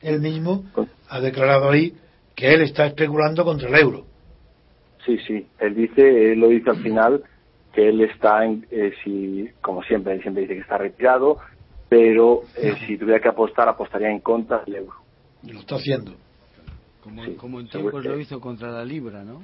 Él 0.00 0.20
mismo 0.20 0.64
ha 1.08 1.20
declarado 1.20 1.70
ahí 1.70 1.94
que 2.34 2.52
él 2.54 2.62
está 2.62 2.86
especulando 2.86 3.44
contra 3.44 3.68
el 3.68 3.74
euro. 3.74 4.04
Sí, 5.06 5.18
sí. 5.26 5.46
Él 5.60 5.74
dice, 5.74 6.32
él 6.32 6.40
lo 6.40 6.48
dice 6.48 6.70
al 6.70 6.82
final, 6.82 7.22
que 7.72 7.88
él 7.88 8.00
está, 8.02 8.44
en, 8.44 8.66
eh, 8.70 8.92
si, 9.04 9.48
como 9.62 9.82
siempre, 9.84 10.14
él 10.14 10.22
siempre 10.22 10.42
dice 10.42 10.54
que 10.54 10.60
está 10.60 10.76
retirado, 10.78 11.38
pero 11.88 12.42
eh, 12.56 12.74
si 12.86 12.98
tuviera 12.98 13.20
que 13.20 13.28
apostar, 13.28 13.68
apostaría 13.68 14.10
en 14.10 14.20
contra 14.20 14.64
del 14.64 14.76
euro. 14.76 14.94
Y 15.42 15.52
lo 15.52 15.60
está 15.60 15.76
haciendo. 15.76 16.12
Como, 17.02 17.24
Sí, 17.24 17.34
como 17.36 17.60
en 17.60 17.68
tiempos 17.68 18.04
lo 18.04 18.18
hizo 18.18 18.40
contra 18.40 18.70
la 18.72 18.84
libra, 18.84 19.22
¿no? 19.22 19.42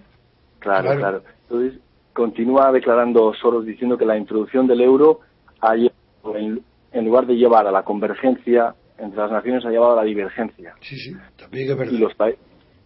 Claro, 0.59 0.83
Claro. 0.83 0.99
claro. 1.01 1.23
Entonces, 1.49 1.81
continúa 2.13 2.73
declarando 2.73 3.33
Soros 3.35 3.65
diciendo 3.65 3.97
que 3.97 4.05
la 4.05 4.17
introducción 4.19 4.67
del 4.67 4.81
euro 4.81 5.21
ha 5.61 5.75
llevado, 5.77 6.37
en, 6.37 6.61
en 6.93 7.05
lugar 7.05 7.27
de 7.27 7.35
llevar 7.37 7.67
a 7.67 7.71
la 7.71 7.85
convergencia 7.85 8.75
entre 8.99 9.19
las 9.19 9.31
naciones, 9.31 9.65
ha 9.65 9.71
llevado 9.71 9.93
a 9.93 9.97
la 9.97 10.03
divergencia. 10.05 10.75
Sí, 10.81 10.97
sí, 10.97 11.15
también 11.37 11.71
es 11.71 11.77
verdad. 11.77 11.93
y 11.93 11.99
los, 11.99 12.15
pa- 12.15 12.31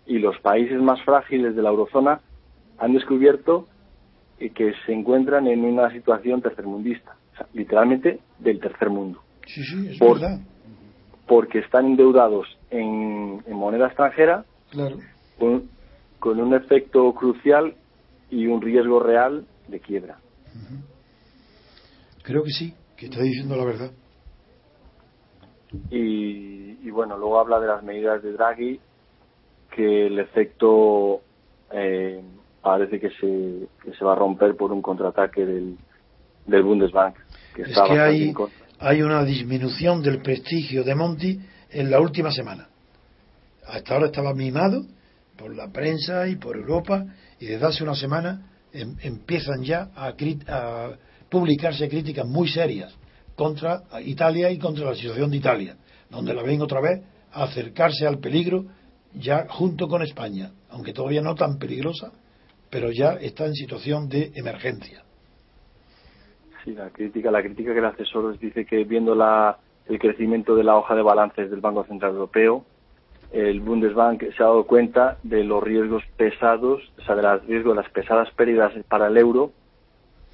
y 0.07 0.19
los 0.19 0.39
países 0.41 0.81
más 0.81 1.03
frágiles 1.03 1.57
de 1.57 1.63
la 1.63 1.71
eurozona 1.71 2.21
han 2.79 2.93
descubierto 2.93 3.67
eh, 4.39 4.51
que 4.51 4.73
se 4.85 4.93
encuentran 4.93 5.47
en 5.47 5.65
una 5.65 5.91
situación 5.91 6.43
tercermundista, 6.43 7.17
o 7.35 7.37
sea, 7.37 7.47
literalmente 7.53 8.21
del 8.39 8.61
tercer 8.61 8.91
mundo, 8.91 9.21
Sí, 9.47 9.63
sí, 9.65 9.89
es 9.89 9.99
Por- 9.99 10.21
verdad. 10.21 10.41
porque 11.27 11.59
están 11.61 11.87
endeudados 11.87 12.47
en, 12.71 13.43
en 13.47 13.55
moneda 13.57 13.87
extranjera 13.87 14.45
Claro. 14.71 14.99
con, 15.39 15.71
con 16.19 16.41
un 16.41 16.55
efecto 16.55 17.13
crucial 17.15 17.75
y 18.31 18.47
un 18.47 18.61
riesgo 18.61 19.01
real 19.01 19.47
de 19.69 19.81
quiebra. 19.81 20.19
Creo 22.23 22.43
que 22.43 22.51
sí, 22.51 22.75
que 22.97 23.07
está 23.07 23.23
diciendo 23.23 23.57
la 23.57 23.65
verdad. 23.65 23.93
Y, 25.91 26.87
y 26.87 26.91
bueno, 26.91 27.17
luego 27.19 27.39
habla 27.39 27.61
de 27.61 27.67
las 27.69 27.83
medidas 27.83 28.23
de 28.23 28.33
Draghi, 28.33 28.81
que 29.75 30.07
el 30.07 30.19
efecto 30.19 31.21
eh, 31.73 32.23
parece 32.67 32.99
que 32.99 33.11
se, 33.11 33.69
que 33.85 33.97
se 33.97 34.05
va 34.05 34.15
a 34.15 34.17
romper 34.17 34.57
por 34.57 34.73
un 34.73 34.83
contraataque 34.83 35.47
del, 35.47 35.77
del 36.47 36.63
Bundesbank. 36.65 37.15
Que 37.55 37.63
Es 37.63 37.79
que 37.89 38.01
hay, 38.01 38.35
hay 38.81 39.03
una 39.03 39.23
disminución 39.25 40.03
del 40.03 40.21
prestigio 40.21 40.83
de 40.83 40.97
Monti 40.97 41.39
en 41.71 41.91
la 41.93 42.01
última 42.01 42.33
semana. 42.33 42.67
Hasta 43.69 43.95
ahora 43.95 44.07
estaba 44.07 44.35
mimado 44.35 44.85
por 45.39 45.55
la 45.55 45.69
prensa 45.69 46.27
y 46.27 46.35
por 46.37 46.57
Europa 46.57 47.05
y 47.39 47.47
desde 47.47 47.67
hace 47.67 47.85
una 47.85 47.95
semana 47.95 48.51
em- 48.73 48.97
empiezan 49.01 49.63
ya 49.63 49.91
a, 49.95 50.09
a 50.49 50.91
publicarse 51.31 51.89
críticas 51.89 52.27
muy 52.27 52.49
serias 52.49 52.93
contra 53.37 53.83
Italia 54.05 54.51
y 54.51 54.59
contra 54.59 54.87
la 54.87 54.97
situación 54.97 55.31
de 55.31 55.37
Italia, 55.37 55.77
donde 56.11 56.35
la 56.35 56.43
ven 56.43 56.61
otra 56.63 56.81
vez 56.81 57.01
acercarse 57.33 58.09
al 58.09 58.19
peligro 58.19 58.65
ya 59.15 59.47
junto 59.49 59.87
con 59.87 60.03
España, 60.03 60.51
aunque 60.71 60.93
todavía 60.93 61.23
no 61.23 61.35
tan 61.37 61.59
peligrosa, 61.59 62.11
pero 62.77 62.93
ya 62.93 63.15
está 63.15 63.47
en 63.47 63.55
situación 63.55 64.07
de 64.07 64.33
emergencia. 64.35 65.03
Sí, 66.63 66.73
la 66.73 66.91
crítica, 66.91 67.31
la 67.31 67.43
crítica 67.43 67.73
que 67.73 67.81
le 67.81 67.87
hace 67.87 68.05
Soros 68.05 68.39
dice 68.39 68.67
que 68.67 68.85
viendo 68.85 69.15
la, 69.15 69.57
el 69.87 69.99
crecimiento 69.99 70.55
de 70.55 70.63
la 70.63 70.77
hoja 70.77 70.95
de 70.95 71.01
balances 71.01 71.51
del 71.51 71.63
Banco 71.63 71.87
Central 71.87 72.13
Europeo, 72.13 72.67
el 73.33 73.61
Bundesbank 73.61 74.25
se 74.37 74.43
ha 74.43 74.47
dado 74.47 74.67
cuenta 74.67 75.17
de 75.23 75.43
los 75.43 75.63
riesgos 75.63 76.03
pesados, 76.19 76.83
o 76.99 77.03
sea, 77.03 77.15
de 77.15 77.23
los 77.23 77.47
riesgos 77.47 77.75
de 77.75 77.83
las 77.83 77.91
pesadas 77.91 78.29
pérdidas 78.35 78.75
para 78.91 79.07
el 79.07 79.17
euro 79.17 79.53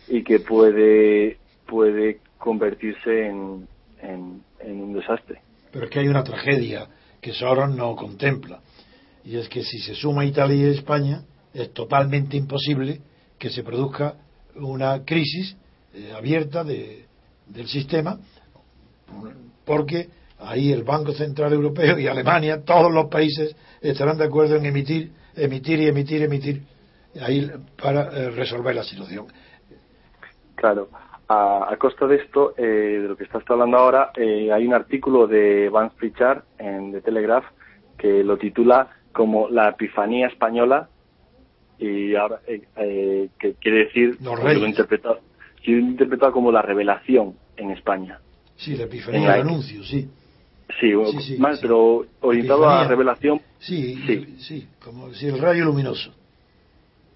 y 0.09 0.25
que 0.25 0.41
puede, 0.41 1.39
puede 1.65 2.19
convertirse 2.39 3.29
en, 3.29 3.69
en, 4.01 4.43
en 4.59 4.83
un 4.83 4.95
desastre. 4.95 5.43
Pero 5.71 5.85
es 5.85 5.91
que 5.93 6.01
hay 6.01 6.09
una 6.09 6.25
tragedia 6.25 6.89
que 7.21 7.33
Soros 7.33 7.73
no 7.73 7.95
contempla. 7.95 8.59
Y 9.25 9.37
es 9.37 9.49
que 9.49 9.63
si 9.63 9.79
se 9.79 9.95
suma 9.95 10.25
Italia 10.25 10.57
y 10.57 10.71
España, 10.73 11.23
es 11.55 11.73
totalmente 11.73 12.37
imposible 12.37 13.01
que 13.39 13.51
se 13.51 13.63
produzca 13.63 14.15
una 14.57 15.05
crisis 15.05 15.57
eh, 15.95 16.13
abierta 16.17 16.65
de- 16.65 17.05
del 17.47 17.67
sistema, 17.67 18.19
porque 19.65 20.09
ahí 20.39 20.73
el 20.73 20.83
Banco 20.85 21.13
Central 21.13 21.53
Europeo 21.53 21.99
y 21.99 22.07
Alemania, 22.07 22.63
todos 22.65 22.93
los 22.93 23.07
países 23.07 23.55
estarán 23.81 24.19
de 24.19 24.25
acuerdo 24.25 24.57
en 24.57 24.67
emitir, 24.67 25.13
emitir 25.37 25.81
y 25.81 25.87
emitir, 25.89 26.23
emitir, 26.23 26.63
ahí 27.21 27.51
para 27.81 28.05
eh, 28.17 28.31
resolver 28.31 28.75
la 28.75 28.85
situación. 28.85 29.27
Claro. 30.55 30.89
a, 31.29 31.75
costa 31.79 32.07
de 32.07 32.17
esto, 32.17 32.55
eh, 32.57 32.63
de 33.03 33.09
lo 33.09 33.17
que 33.17 33.25
estás 33.25 33.43
hablando 33.49 33.77
ahora, 33.79 34.11
eh, 34.17 34.53
hay 34.53 34.67
un 34.67 34.75
artículo 34.75 35.27
de 35.27 35.69
Vance 35.69 35.97
Pritchard 35.99 36.43
en 36.59 36.93
The 36.93 37.01
Telegraph 37.01 37.45
que 37.99 38.23
lo 38.25 38.37
titula 38.37 38.89
como 39.13 39.49
La 39.49 39.71
Epifanía 39.71 40.27
Española 40.29 40.89
y 41.83 42.15
ahora 42.15 42.41
eh, 42.47 43.29
que 43.39 43.55
quiere 43.55 43.87
decir 43.87 44.17
Los 44.21 44.41
lo 44.41 44.49
he 44.49 44.69
interpretado, 44.69 45.21
interpretado 45.65 46.33
como 46.33 46.53
la 46.53 46.63
revelación 46.63 47.35
en 47.57 47.71
España. 47.73 48.21
Sí, 48.57 48.77
la 48.77 48.85
epifanía 48.85 49.33
del 49.33 49.41
anuncio, 49.41 49.83
sí. 49.83 50.09
Sí, 50.81 50.95
más, 51.39 51.61
pero 51.61 52.07
orientado 52.21 52.69
a 52.69 52.83
la 52.83 52.89
revelación. 52.89 53.41
Sí, 53.59 53.97
sí, 54.07 54.37
sí, 54.39 54.69
como 54.83 55.13
si 55.13 55.27
el 55.27 55.39
rayo 55.39 55.65
luminoso. 55.65 56.15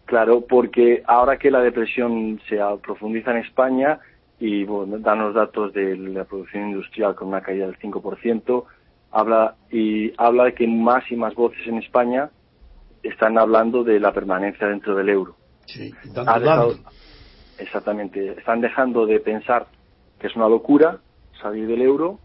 Claro, 0.05 0.43
porque 0.47 1.03
ahora 1.07 1.39
que 1.39 1.51
la 1.51 1.61
depresión 1.61 2.41
se 2.49 2.59
profundiza 2.83 3.31
en 3.31 3.39
España 3.39 3.99
y 4.39 4.65
bueno, 4.65 4.99
dan 4.99 5.21
los 5.21 5.35
datos 5.35 5.73
de 5.73 5.97
la 5.97 6.25
producción 6.25 6.71
industrial 6.71 7.15
con 7.15 7.29
una 7.29 7.41
caída 7.41 7.67
del 7.67 7.79
5%, 7.79 8.65
habla 9.13 9.57
y 9.71 10.13
habla 10.19 10.45
de 10.45 10.55
que 10.55 10.67
más 10.67 11.11
y 11.11 11.17
más 11.17 11.35
voces 11.35 11.67
en 11.67 11.79
España 11.79 12.31
están 13.09 13.39
hablando 13.39 13.85
de 13.85 14.01
la 14.01 14.13
permanencia 14.13 14.67
dentro 14.67 14.95
del 14.95 15.09
euro. 15.09 15.37
Sí, 15.67 15.93
dejado, 16.05 16.75
exactamente, 17.59 18.33
están 18.39 18.61
dejando 18.61 19.07
de 19.07 19.21
pensar 19.21 19.67
que 20.19 20.29
es 20.29 20.37
una 20.37 20.49
locura 20.49 21.01
salir 21.41 21.67
del 21.67 21.83
euro 21.83 22.19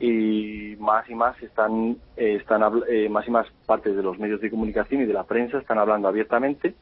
y 0.00 0.76
más 0.78 1.08
y 1.08 1.14
más 1.14 1.40
están, 1.42 1.96
eh, 2.16 2.36
están 2.40 2.62
eh, 2.88 3.08
más 3.08 3.26
y 3.26 3.30
más 3.30 3.46
partes 3.66 3.94
de 3.94 4.02
los 4.02 4.18
medios 4.18 4.40
de 4.40 4.50
comunicación 4.50 5.02
y 5.02 5.06
de 5.06 5.12
la 5.12 5.24
prensa 5.24 5.58
están 5.58 5.78
hablando 5.78 6.08
abiertamente 6.08 6.74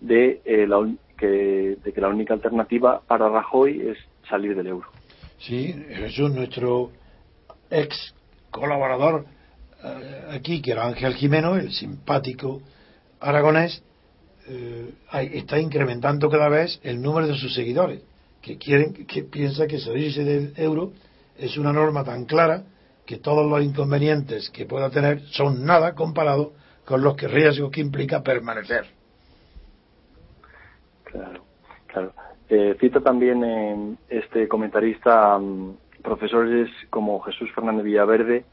de, 0.00 0.40
eh, 0.44 0.66
la, 0.66 0.88
que, 1.16 1.76
de 1.82 1.92
que 1.92 2.00
la 2.00 2.08
única 2.08 2.34
alternativa 2.34 3.00
para 3.06 3.28
Rajoy 3.28 3.88
es 3.88 3.98
salir 4.28 4.56
del 4.56 4.68
euro. 4.68 4.88
Sí, 5.38 5.74
eso 5.88 6.26
es 6.26 6.34
nuestro 6.34 6.90
ex 7.70 8.14
colaborador 8.50 9.26
aquí, 10.30 10.62
que 10.62 10.72
era 10.72 10.86
Ángel 10.86 11.14
Jimeno, 11.14 11.56
el 11.56 11.72
simpático 11.72 12.62
aragonés, 13.20 13.82
está 15.32 15.58
incrementando 15.58 16.28
cada 16.28 16.48
vez 16.48 16.80
el 16.82 17.00
número 17.00 17.26
de 17.26 17.34
sus 17.34 17.54
seguidores, 17.54 18.02
que 18.42 18.58
quieren, 18.58 19.06
que 19.06 19.24
piensa 19.24 19.66
que 19.66 19.78
salirse 19.78 20.22
del 20.24 20.52
euro 20.56 20.92
es 21.38 21.56
una 21.56 21.72
norma 21.72 22.04
tan 22.04 22.24
clara 22.26 22.64
que 23.06 23.18
todos 23.18 23.46
los 23.46 23.62
inconvenientes 23.62 24.50
que 24.50 24.66
pueda 24.66 24.90
tener 24.90 25.20
son 25.30 25.64
nada 25.64 25.94
comparado 25.94 26.52
con 26.84 27.02
los 27.02 27.16
que 27.16 27.28
riesgos 27.28 27.70
que 27.70 27.80
implica 27.80 28.22
permanecer. 28.22 28.86
Claro, 31.04 31.44
claro. 31.86 32.12
Eh, 32.48 32.76
también 33.02 33.42
en 33.42 33.98
este 34.08 34.46
comentarista 34.48 35.38
mm, 35.38 35.76
profesores 36.02 36.68
como 36.90 37.20
Jesús 37.20 37.50
Fernández 37.54 37.84
Villaverde 37.84 38.44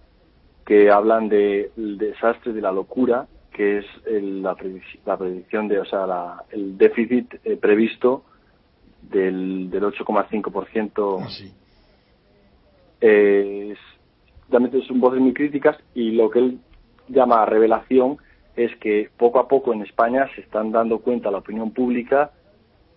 que 0.65 0.89
hablan 0.89 1.30
del 1.30 1.97
desastre 1.97 2.54
de 2.54 2.62
la 2.62 2.71
locura 2.71 3.28
que 3.52 3.80
es 3.80 3.86
la, 4.06 4.56
predicción 4.56 5.67
de, 5.67 5.80
o 5.80 5.86
sea, 5.86 6.38
el 6.52 6.78
déficit 6.78 7.36
eh, 7.43 7.58
previsto 7.58 8.24
del, 9.02 9.69
del 9.69 9.84
8,5% 9.84 11.52
eh, 13.02 13.76
realmente 14.50 14.82
son 14.88 15.00
voces 15.00 15.19
muy 15.19 15.34
críticas 15.34 15.78
y 15.93 16.12
lo 16.12 16.30
que 16.30 16.39
él 16.39 16.60
llama 17.08 17.45
revelación 17.45 18.17
es 18.56 18.76
que 18.78 19.10
poco 19.17 19.39
a 19.39 19.47
poco 19.47 19.74
en 19.74 19.82
España 19.82 20.30
se 20.36 20.41
están 20.41 20.71
dando 20.71 21.00
cuenta 21.00 21.32
la 21.32 21.39
opinión 21.39 21.71
pública 21.71 22.32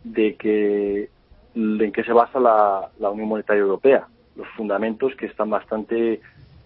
de 0.03 0.37
que 0.37 1.09
en 1.55 1.93
qué 1.93 2.05
se 2.05 2.13
basa 2.13 2.39
la, 2.41 3.11
Unión 3.11 3.29
Monetaria 3.29 3.63
Europea, 3.63 4.09
los 4.37 4.49
fundamentos 4.57 5.15
que 5.17 5.27
están 5.27 5.51
bastante 5.51 6.21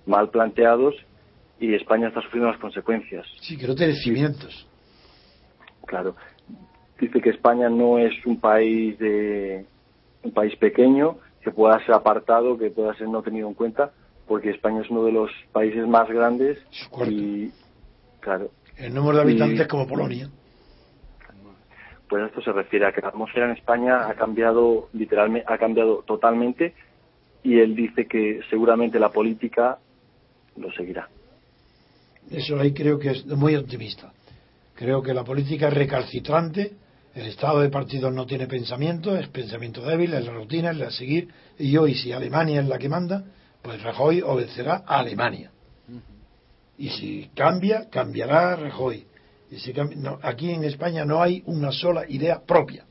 mal 0.09 0.31
planteados 0.31 0.95
y 1.61 1.75
España 1.75 2.09
está 2.09 2.23
sufriendo 2.23 2.51
las 2.51 2.61
consecuencias. 2.61 3.27
Sí, 3.41 3.57
que 3.57 3.67
no 3.67 3.75
tiene 3.75 3.95
cimientos. 3.95 4.67
Claro. 5.87 6.17
Dice 7.01 7.21
que 7.21 7.31
España 7.31 7.69
no 7.69 7.99
es 7.99 8.13
un 8.27 8.41
país 8.41 8.99
de 8.99 9.65
un 10.23 10.33
país 10.33 10.55
pequeño, 10.57 11.19
que 11.43 11.51
pueda 11.51 11.79
ser 11.85 11.95
apartado, 11.95 12.59
que 12.59 12.71
pueda 12.71 12.95
ser 12.95 13.09
no 13.09 13.23
tenido 13.23 13.49
en 13.49 13.55
cuenta, 13.55 13.93
porque 14.27 14.51
España 14.51 14.83
es 14.83 14.91
uno 14.91 15.05
de 15.05 15.13
los 15.13 15.31
países 15.53 15.87
más 15.87 16.09
grandes 16.09 16.59
y 17.09 17.51
claro. 18.21 18.51
El 18.77 18.95
número 18.95 19.17
de 19.17 19.23
habitantes 19.23 19.67
como 19.67 19.87
Polonia. 19.87 20.29
Pues 22.09 22.25
esto 22.27 22.41
se 22.41 22.53
refiere 22.53 22.87
a 22.87 22.93
que 22.93 23.01
la 23.01 23.09
atmósfera 23.09 23.47
en 23.47 23.53
España 23.53 24.09
ha 24.09 24.15
cambiado 24.15 24.89
literalmente, 24.93 25.47
ha 25.51 25.59
cambiado 25.59 26.03
totalmente 26.07 26.75
y 27.43 27.59
él 27.59 27.75
dice 27.75 28.07
que 28.07 28.41
seguramente 28.51 28.99
la 28.99 29.11
política 29.11 29.79
lo 30.59 30.73
seguirá. 30.73 31.09
Eso 32.31 32.59
ahí 32.59 32.73
creo 32.73 32.99
que 32.99 33.11
es 33.11 33.27
muy 33.27 33.57
optimista. 33.57 34.13
Creo 34.75 35.03
que 35.03 35.15
la 35.15 35.25
política 35.25 35.69
es 35.69 35.75
recalcitrante 35.75 36.73
el 37.19 37.27
estado 37.27 37.61
de 37.61 37.69
partidos 37.69 38.15
no 38.15 38.27
tiene 38.27 38.47
pensamiento, 38.47 39.17
es 39.17 39.27
pensamiento 39.29 39.83
débil, 39.83 40.15
es 40.15 40.25
la 40.25 40.33
rutina, 40.35 40.71
es 40.71 40.77
la 40.77 40.91
seguir. 40.93 41.29
Y 41.59 41.77
hoy, 41.77 41.95
si 41.95 42.13
Alemania 42.13 42.61
es 42.61 42.69
la 42.69 42.79
que 42.79 42.89
manda, 42.89 43.25
pues 43.61 43.83
Rajoy 43.83 44.23
obedecerá 44.23 44.85
a 44.87 45.01
Alemania. 45.01 45.51
Y 46.77 46.91
si 46.91 47.29
cambia, 47.35 47.91
cambiará 47.91 48.55
Rajoy. 48.55 49.05
Y 49.51 49.57
si 49.57 49.75
aquí 50.23 50.51
en 50.51 50.63
España 50.63 51.05
no 51.05 51.21
hay 51.21 51.43
una 51.47 51.73
sola 51.73 52.09
idea 52.09 52.41
propia. 52.41 52.85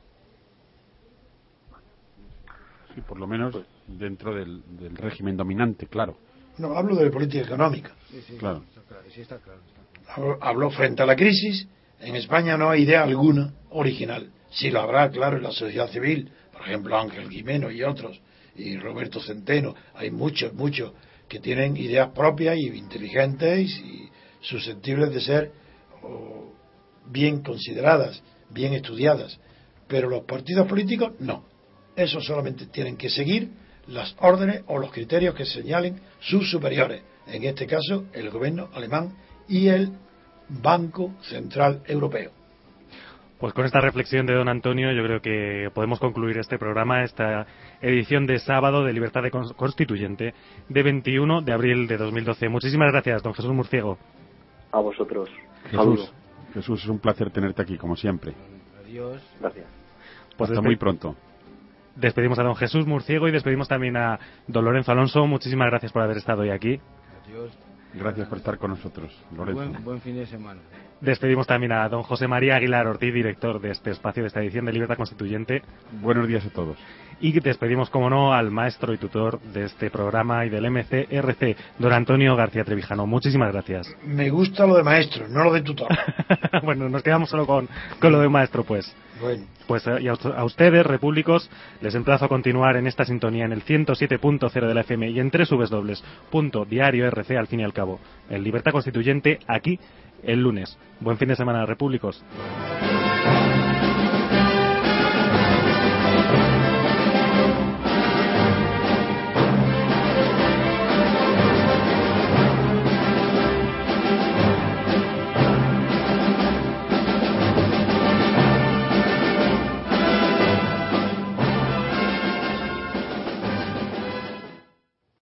Sí, 2.94 3.00
por 3.00 3.18
lo 3.18 3.26
menos 3.26 3.56
dentro 3.86 4.34
del, 4.34 4.62
régimen 4.94 5.38
dominante, 5.38 5.86
claro. 5.86 6.18
No, 6.58 6.76
hablo 6.76 6.96
de 6.96 7.10
política 7.10 7.44
económica. 7.44 7.92
Sí, 8.10 8.22
sí, 8.26 8.36
claro. 8.36 8.64
Hablo 10.40 10.70
frente 10.70 11.02
a 11.02 11.06
la 11.06 11.16
crisis 11.16 11.68
en 12.00 12.14
España 12.16 12.56
no 12.56 12.70
hay 12.70 12.82
idea 12.82 13.02
alguna 13.02 13.52
original. 13.70 14.30
Sí 14.50 14.70
lo 14.70 14.80
habrá, 14.80 15.10
claro, 15.10 15.36
en 15.36 15.42
la 15.42 15.52
sociedad 15.52 15.90
civil, 15.90 16.30
por 16.52 16.62
ejemplo 16.62 16.96
Ángel 16.98 17.28
Guimeno 17.28 17.70
y 17.70 17.82
otros, 17.82 18.20
y 18.56 18.76
Roberto 18.76 19.20
Centeno. 19.20 19.74
Hay 19.94 20.10
muchos, 20.10 20.54
muchos 20.54 20.92
que 21.28 21.40
tienen 21.40 21.76
ideas 21.76 22.10
propias 22.10 22.56
y 22.56 22.68
inteligentes 22.68 23.70
y 23.78 24.08
susceptibles 24.40 25.12
de 25.12 25.20
ser 25.20 25.52
bien 27.06 27.42
consideradas, 27.42 28.22
bien 28.50 28.72
estudiadas. 28.74 29.38
Pero 29.88 30.08
los 30.08 30.24
partidos 30.24 30.66
políticos 30.66 31.12
no. 31.18 31.44
Esos 31.96 32.24
solamente 32.24 32.66
tienen 32.66 32.96
que 32.96 33.10
seguir 33.10 33.50
las 33.88 34.14
órdenes 34.20 34.62
o 34.66 34.78
los 34.78 34.92
criterios 34.92 35.34
que 35.34 35.44
señalen 35.44 36.00
sus 36.20 36.50
superiores. 36.50 37.02
En 37.26 37.44
este 37.44 37.66
caso, 37.66 38.04
el 38.12 38.30
gobierno 38.30 38.68
alemán 38.74 39.14
y 39.48 39.68
el 39.68 39.92
Banco 40.48 41.14
Central 41.22 41.82
Europeo. 41.86 42.30
Pues 43.38 43.52
con 43.52 43.64
esta 43.64 43.80
reflexión 43.80 44.26
de 44.26 44.34
don 44.34 44.48
Antonio 44.48 44.90
yo 44.92 45.04
creo 45.04 45.20
que 45.20 45.70
podemos 45.72 46.00
concluir 46.00 46.38
este 46.38 46.58
programa, 46.58 47.04
esta 47.04 47.46
edición 47.80 48.26
de 48.26 48.40
sábado 48.40 48.84
de 48.84 48.92
Libertad 48.92 49.22
de 49.22 49.30
Constituyente 49.30 50.34
de 50.68 50.82
21 50.82 51.42
de 51.42 51.52
abril 51.52 51.86
de 51.86 51.98
2012. 51.98 52.48
Muchísimas 52.48 52.90
gracias, 52.90 53.22
don 53.22 53.34
Jesús 53.34 53.52
Murciego. 53.52 53.96
A 54.72 54.80
vosotros. 54.80 55.30
Jesús, 55.70 56.12
Jesús, 56.52 56.82
es 56.82 56.88
un 56.88 56.98
placer 56.98 57.30
tenerte 57.30 57.62
aquí, 57.62 57.78
como 57.78 57.94
siempre. 57.94 58.34
Adiós. 58.80 59.22
Gracias. 59.40 59.66
Pues 60.36 60.50
hasta 60.50 60.62
muy 60.62 60.76
pronto. 60.76 61.14
Despedimos 61.98 62.38
a 62.38 62.44
don 62.44 62.54
Jesús 62.54 62.86
Murciego 62.86 63.26
y 63.26 63.32
despedimos 63.32 63.66
también 63.66 63.96
a 63.96 64.20
don 64.46 64.64
Lorenzo 64.64 64.92
Alonso. 64.92 65.26
Muchísimas 65.26 65.68
gracias 65.68 65.90
por 65.90 66.02
haber 66.02 66.16
estado 66.16 66.42
hoy 66.42 66.50
aquí. 66.50 66.80
Adiós. 67.24 67.50
Gracias 67.94 68.28
por 68.28 68.38
estar 68.38 68.58
con 68.58 68.70
nosotros, 68.70 69.10
Lorenzo. 69.34 69.80
Buen, 69.82 70.00
fin 70.00 70.14
de 70.14 70.26
semana. 70.26 70.60
Despedimos 71.00 71.46
también 71.46 71.72
a 71.72 71.88
don 71.88 72.02
José 72.02 72.28
María 72.28 72.56
Aguilar 72.56 72.86
Ortiz, 72.86 73.12
director 73.12 73.60
de 73.60 73.70
este 73.70 73.90
espacio, 73.90 74.22
de 74.22 74.28
esta 74.28 74.40
edición 74.40 74.66
de 74.66 74.72
Libertad 74.72 74.96
Constituyente. 74.96 75.62
Buenos 76.00 76.28
días 76.28 76.44
a 76.44 76.50
todos. 76.50 76.76
Y 77.20 77.38
despedimos, 77.40 77.90
como 77.90 78.10
no, 78.10 78.34
al 78.34 78.50
maestro 78.50 78.92
y 78.92 78.98
tutor 78.98 79.40
de 79.40 79.64
este 79.64 79.90
programa 79.90 80.44
y 80.44 80.50
del 80.50 80.70
MCRC, 80.70 81.56
don 81.78 81.92
Antonio 81.92 82.36
García 82.36 82.62
Trevijano. 82.62 83.06
Muchísimas 83.06 83.52
gracias. 83.52 83.92
Me 84.04 84.30
gusta 84.30 84.66
lo 84.66 84.76
de 84.76 84.84
maestro, 84.84 85.26
no 85.28 85.44
lo 85.44 85.52
de 85.52 85.62
tutor. 85.62 85.88
bueno, 86.62 86.88
nos 86.88 87.02
quedamos 87.02 87.30
solo 87.30 87.46
con, 87.46 87.68
con 88.00 88.12
lo 88.12 88.20
de 88.20 88.28
maestro, 88.28 88.62
pues. 88.64 88.94
Pues 89.66 89.86
eh, 89.86 89.98
y 90.00 90.08
a, 90.08 90.44
ustedes, 90.44 90.86
repúblicos, 90.86 91.50
les 91.80 91.94
emplazo 91.94 92.24
a 92.24 92.28
continuar 92.28 92.76
en 92.76 92.86
esta 92.86 93.04
sintonía 93.04 93.44
en 93.44 93.52
el 93.52 93.64
107.0 93.64 94.66
de 94.66 94.74
la 94.74 94.80
FM 94.80 95.10
y 95.10 95.20
en 95.20 95.30
tres 95.30 95.48
dobles 95.48 96.02
punto 96.30 96.64
diario 96.64 97.06
RC 97.06 97.36
al 97.36 97.46
fin 97.46 97.60
y 97.60 97.64
al 97.64 97.72
cabo. 97.72 98.00
En 98.30 98.42
Libertad 98.42 98.72
Constituyente, 98.72 99.38
aquí, 99.46 99.78
el 100.22 100.42
lunes. 100.42 100.78
Buen 101.00 101.18
fin 101.18 101.28
de 101.28 101.36
semana, 101.36 101.66
repúblicos. 101.66 102.24